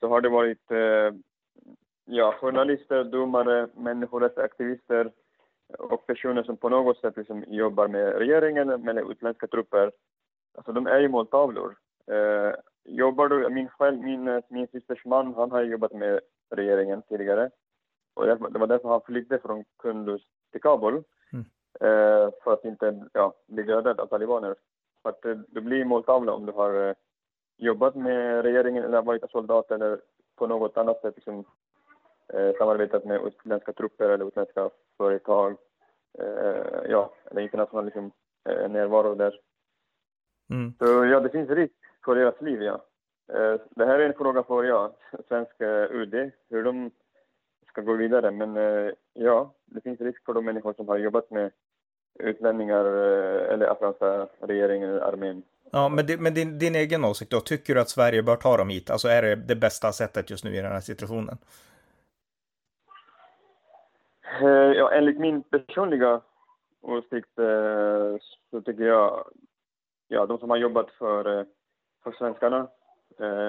så 0.00 0.08
har 0.08 0.20
det 0.20 0.28
varit 0.28 0.70
eh, 0.70 1.14
ja, 2.04 2.34
journalister, 2.40 3.04
domare, 3.04 3.68
människorättsaktivister 3.74 5.12
och 5.78 6.06
personer 6.06 6.42
som 6.42 6.56
på 6.56 6.68
något 6.68 6.98
sätt 6.98 7.16
liksom 7.16 7.44
jobbar 7.48 7.88
med 7.88 8.18
regeringen, 8.18 8.88
eller 8.88 9.10
utländska 9.12 9.46
trupper. 9.46 9.92
Alltså 10.54 10.72
de 10.72 10.86
är 10.86 11.00
ju 11.00 11.08
måltavlor. 11.08 11.76
Eh, 12.06 12.54
jobbar 12.84 13.28
du, 13.28 13.48
min, 13.48 13.68
själv, 13.68 14.02
min, 14.02 14.42
min 14.48 14.66
systers 14.66 15.04
man, 15.04 15.34
han 15.34 15.50
har 15.50 15.62
jobbat 15.62 15.92
med 15.92 16.20
regeringen 16.50 17.02
tidigare. 17.02 17.50
Och 18.14 18.26
det 18.26 18.58
var 18.58 18.66
därför 18.66 18.88
han 18.88 19.00
flydde 19.06 19.38
från 19.38 19.64
Kunduz 19.78 20.22
till 20.52 20.60
Kabul. 20.60 21.04
Mm 21.32 21.44
för 22.44 22.52
att 22.52 22.64
inte 22.64 23.04
ja, 23.12 23.34
bli 23.46 23.62
dödad 23.62 24.00
av 24.00 24.06
talibaner. 24.06 24.54
För 25.02 25.08
att 25.10 25.24
eh, 25.24 25.36
du 25.48 25.60
blir 25.60 25.84
måltavla 25.84 26.32
om 26.32 26.46
du 26.46 26.52
har 26.52 26.88
eh, 26.88 26.94
jobbat 27.56 27.94
med 27.94 28.42
regeringen 28.42 28.84
eller 28.84 29.02
varit 29.02 29.30
soldat 29.30 29.70
eller 29.70 30.00
på 30.36 30.46
något 30.46 30.76
annat 30.76 31.00
sätt 31.00 31.16
liksom, 31.16 31.44
samarbetat 32.58 33.04
med 33.04 33.26
utländska 33.26 33.72
trupper 33.72 34.08
eller 34.08 34.28
utländska 34.28 34.70
företag. 34.96 35.56
ja, 36.88 37.12
eller 37.30 37.42
internationell 37.42 37.84
liksom, 37.84 38.12
närvaro 38.44 39.14
där. 39.14 39.40
Mm. 40.50 40.72
Så 40.78 41.04
ja, 41.04 41.20
det 41.20 41.28
finns 41.28 41.50
risk 41.50 41.74
för 42.04 42.14
deras 42.14 42.40
liv, 42.40 42.62
ja. 42.62 42.84
Det 43.70 43.86
här 43.86 43.98
är 43.98 44.06
en 44.06 44.14
fråga 44.14 44.42
för 44.42 44.64
ja, 44.64 44.96
svenska 45.28 45.88
UD, 45.88 46.30
hur 46.50 46.64
de 46.64 46.90
ska 47.68 47.80
gå 47.80 47.92
vidare. 47.92 48.30
Men 48.30 48.54
ja, 49.12 49.54
det 49.64 49.80
finns 49.80 50.00
risk 50.00 50.24
för 50.24 50.34
de 50.34 50.44
människor 50.44 50.74
som 50.74 50.88
har 50.88 50.98
jobbat 50.98 51.30
med 51.30 51.50
utlänningar 52.18 52.84
eh, 52.84 53.54
eller 53.54 53.66
afghanska 53.66 54.28
regeringen 54.40 54.90
eller 54.90 55.00
armén. 55.00 55.42
Ja, 55.70 55.88
men, 55.88 56.06
det, 56.06 56.20
men 56.20 56.34
din, 56.34 56.58
din, 56.58 56.74
egen 56.74 57.04
åsikt 57.04 57.30
då? 57.30 57.40
Tycker 57.40 57.74
du 57.74 57.80
att 57.80 57.88
Sverige 57.88 58.22
bör 58.22 58.36
ta 58.36 58.56
dem 58.56 58.68
hit? 58.68 58.90
Alltså 58.90 59.08
är 59.08 59.22
det 59.22 59.34
det 59.34 59.56
bästa 59.56 59.92
sättet 59.92 60.30
just 60.30 60.44
nu 60.44 60.54
i 60.56 60.62
den 60.62 60.72
här 60.72 60.80
situationen? 60.80 61.38
Eh, 64.40 64.48
ja, 64.48 64.92
enligt 64.92 65.18
min 65.18 65.42
personliga 65.42 66.20
åsikt 66.80 67.38
eh, 67.38 68.16
så 68.50 68.60
tycker 68.60 68.84
jag, 68.84 69.24
ja, 70.08 70.26
de 70.26 70.38
som 70.38 70.50
har 70.50 70.56
jobbat 70.56 70.90
för, 70.90 71.46
för 72.02 72.12
svenskarna, 72.12 72.68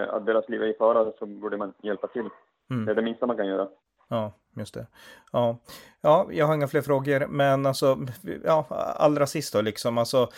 att 0.10 0.26
deras 0.26 0.50
liv 0.50 0.64
är 0.64 0.68
i 0.68 0.74
fara, 0.74 1.12
så 1.20 1.26
borde 1.26 1.58
man 1.58 1.74
hjälpa 1.82 2.08
till. 2.08 2.30
Mm. 2.70 2.86
Det 2.86 2.92
är 2.92 2.96
det 2.96 3.02
minsta 3.02 3.26
man 3.26 3.38
kan 3.38 3.48
göra. 3.48 3.68
Ja, 4.08 4.34
just 4.56 4.74
det. 4.74 4.88
Ja, 5.32 5.58
ja 6.02 6.28
jag 6.32 6.46
har 6.46 6.56
inga 6.56 6.68
fler 6.68 6.82
frågor, 6.82 7.28
men 7.28 7.66
alltså, 7.66 7.98
ja, 8.44 8.66
allra 8.98 9.26
sist 9.26 9.54
då 9.54 9.62
liksom, 9.62 9.98
alltså, 9.98 10.30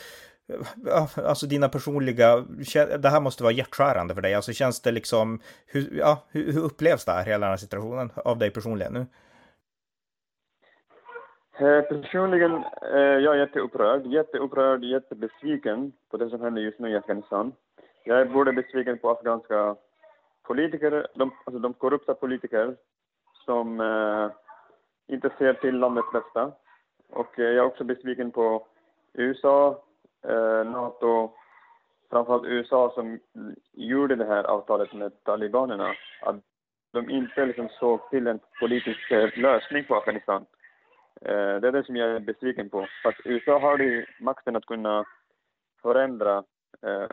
alltså 1.16 1.48
dina 1.48 1.70
personliga, 1.70 2.46
det 3.00 3.10
här 3.10 3.22
måste 3.22 3.44
vara 3.44 3.54
hjärtskärande 3.54 4.16
för 4.16 4.22
dig, 4.22 4.34
alltså 4.34 4.54
känns 4.54 4.82
det 4.82 4.92
liksom, 4.92 5.40
hur, 5.68 5.98
ja, 5.98 6.24
hur, 6.32 6.54
hur 6.54 6.64
upplevs 6.64 7.06
det 7.06 7.12
här, 7.12 7.26
hela 7.26 7.46
den 7.46 7.50
här 7.50 7.58
situationen 7.58 8.12
av 8.16 8.38
dig 8.38 8.52
personligen 8.52 8.94
nu? 8.94 9.06
Eh, 11.60 11.82
personligen, 11.82 12.54
eh, 12.54 12.62
jag 12.92 13.14
är 13.14 13.20
jag 13.20 13.38
jätteupprörd, 13.38 14.06
jätteupprörd, 14.06 14.84
jättebesviken 14.84 15.92
på 16.12 16.18
det 16.18 16.30
som 16.30 16.42
händer 16.42 16.62
just 16.62 16.80
nu 16.80 16.90
i 16.90 16.96
Afghanistan. 16.96 17.54
Jag 18.04 18.22
är 18.22 18.26
både 18.26 18.54
besviken 18.54 18.98
på 18.98 19.10
afghanska 19.10 19.76
politiker, 20.48 21.08
de, 21.16 21.32
alltså 21.46 21.60
de 21.60 21.74
korrupta 21.74 22.14
politiker 22.14 22.76
som 23.46 23.80
eh, 23.80 24.32
inte 25.08 25.30
ser 25.38 25.54
till 25.54 25.80
landets 25.80 26.12
bästa. 26.12 26.52
Och 27.10 27.40
eh, 27.40 27.46
jag 27.46 27.56
är 27.56 27.68
också 27.68 27.84
besviken 27.84 28.32
på 28.32 28.68
USA, 29.14 29.84
eh, 30.28 30.64
NATO, 30.64 31.32
framförallt 32.10 32.46
USA 32.46 32.92
som 32.96 33.20
gjorde 33.74 34.16
det 34.16 34.26
här 34.26 34.44
avtalet 34.44 34.94
med 34.94 35.24
talibanerna. 35.24 35.94
Att 36.22 36.36
de 36.92 37.10
inte 37.10 37.46
liksom 37.46 37.70
såg 37.70 38.10
till 38.10 38.28
en 38.28 38.40
politisk 38.60 39.12
eh, 39.12 39.30
lösning 39.38 39.84
på 39.84 39.96
Afghanistan. 39.96 40.46
Eh, 41.22 41.56
det 41.60 41.68
är 41.68 41.72
det 41.72 41.86
som 41.86 41.96
jag 41.96 42.10
är 42.10 42.20
besviken 42.20 42.70
på. 42.70 42.88
För 43.02 43.10
att 43.10 43.26
USA 43.26 43.60
har 43.60 43.78
ju 43.78 44.06
makten 44.20 44.56
att 44.56 44.66
kunna 44.66 45.06
förändra 45.82 46.38
eh, 46.82 47.08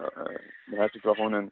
den 0.67 0.79
här 0.79 0.89
situationen. 0.89 1.51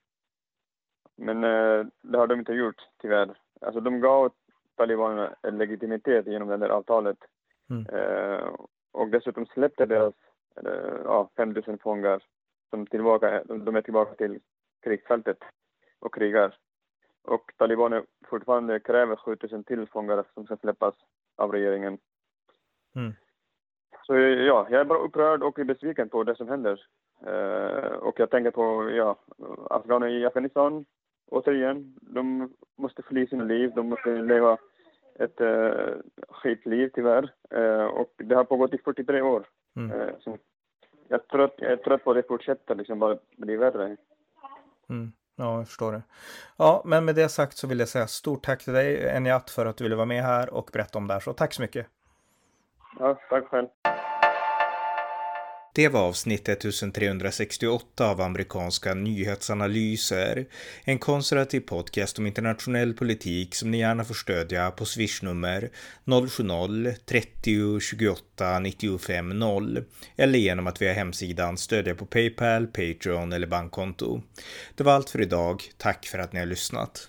Men 1.17 1.45
eh, 1.45 1.87
det 2.03 2.19
har 2.19 2.27
de 2.27 2.39
inte 2.39 2.53
gjort, 2.53 2.89
tyvärr. 3.03 3.35
Alltså 3.61 3.81
de 3.81 4.01
gav 4.01 4.33
talibanerna 4.81 5.35
legitimitet 5.43 6.27
genom 6.27 6.49
det 6.49 6.57
där 6.57 6.69
avtalet. 6.69 7.19
Mm. 7.71 7.87
Eh, 7.87 8.49
och 8.93 9.09
dessutom 9.09 9.47
släppte 9.47 9.87
deras 9.87 10.15
eh, 10.65 10.97
ja, 11.05 11.31
5 11.37 11.53
000 11.67 11.79
fångar 11.79 12.23
som 12.71 12.87
tillbaka, 12.87 13.45
de 13.45 13.77
är 13.77 13.83
tillbaka 13.83 14.15
till 14.15 14.41
krigsfältet 14.83 15.39
och 15.99 16.15
krigar. 16.15 16.57
och 17.23 17.53
talibaner 17.57 18.05
fortfarande 18.27 18.81
kräver 18.81 19.17
7000 19.17 19.65
till 19.65 19.87
fångar 19.87 20.25
som 20.35 20.45
ska 20.45 20.57
släppas 20.57 20.95
av 21.37 21.53
regeringen. 21.53 21.99
Mm. 22.97 23.13
Så 24.07 24.17
ja, 24.17 24.67
jag 24.71 24.81
är 24.81 24.85
bara 24.85 24.99
upprörd 24.99 25.43
och 25.43 25.59
besviken 25.67 26.09
på 26.09 26.25
det 26.25 26.37
som 26.37 26.49
händer. 26.49 26.81
Uh, 27.27 27.93
och 27.93 28.21
jag 28.21 28.31
tänker 28.31 28.51
på, 28.51 28.91
ja, 28.91 29.17
afghaner 29.71 30.09
i 30.09 30.27
Afghanistan, 30.27 30.85
återigen, 31.31 31.97
de 32.01 32.55
måste 32.77 33.03
fly 33.03 33.27
sina 33.27 33.45
liv, 33.45 33.73
de 33.75 33.89
måste 33.89 34.11
leva 34.11 34.59
ett 35.21 35.41
uh, 35.41 35.95
skitliv 36.29 36.91
tyvärr. 36.95 37.33
Uh, 37.55 37.85
och 37.85 38.13
det 38.17 38.35
har 38.35 38.45
pågått 38.45 38.75
i 38.75 38.79
43 38.79 39.21
år. 39.21 39.47
Mm. 39.77 40.11
Så 40.21 40.39
jag, 41.09 41.21
är 41.21 41.25
trött, 41.25 41.55
jag 41.57 41.73
är 41.73 41.77
trött 41.77 42.05
på 42.05 42.11
att 42.11 42.17
det 42.17 42.29
fortsätter, 42.29 42.75
liksom 42.75 42.99
bara 42.99 43.19
blir 43.37 43.59
värre. 43.59 43.97
Mm. 44.89 45.13
Ja, 45.37 45.57
jag 45.57 45.67
förstår 45.67 45.93
det. 45.93 46.03
Ja, 46.57 46.83
men 46.85 47.05
med 47.05 47.15
det 47.15 47.29
sagt 47.29 47.57
så 47.57 47.67
vill 47.67 47.79
jag 47.79 47.89
säga 47.89 48.07
stort 48.07 48.45
tack 48.45 48.65
till 48.65 48.73
dig, 48.73 49.17
Eniat, 49.17 49.51
för 49.51 49.67
att 49.67 49.77
du 49.77 49.85
ville 49.85 49.97
vara 49.97 50.07
med 50.07 50.23
här 50.23 50.55
och 50.55 50.71
berätta 50.73 50.99
om 50.99 51.07
det 51.07 51.13
här. 51.13 51.21
Så 51.21 51.33
tack 51.33 51.53
så 51.53 51.63
mycket. 51.63 51.87
Ja, 52.99 53.19
tack 53.31 53.45
själv. 53.45 53.69
Det 55.73 55.89
var 55.89 56.01
avsnitt 56.01 56.49
1368 56.49 58.11
av 58.11 58.21
amerikanska 58.21 58.95
nyhetsanalyser. 58.95 60.47
En 60.85 60.99
konservativ 60.99 61.61
podcast 61.61 62.19
om 62.19 62.27
internationell 62.27 62.95
politik 62.95 63.55
som 63.55 63.71
ni 63.71 63.79
gärna 63.79 64.05
får 64.05 64.15
stödja 64.15 64.71
på 64.71 64.85
swishnummer 64.85 65.71
070-30 66.05 67.81
28 67.81 68.59
95 68.59 69.29
0 69.29 69.85
eller 70.17 70.39
genom 70.39 70.67
att 70.67 70.83
via 70.83 70.93
hemsidan 70.93 71.59
stödja 71.59 71.95
på 71.95 72.07
Paypal, 72.07 72.67
Patreon 72.67 73.33
eller 73.33 73.47
bankkonto. 73.47 74.23
Det 74.75 74.85
var 74.85 74.93
allt 74.93 75.11
för 75.11 75.21
idag. 75.21 75.63
Tack 75.77 76.07
för 76.07 76.19
att 76.19 76.33
ni 76.33 76.39
har 76.39 76.47
lyssnat. 76.47 77.09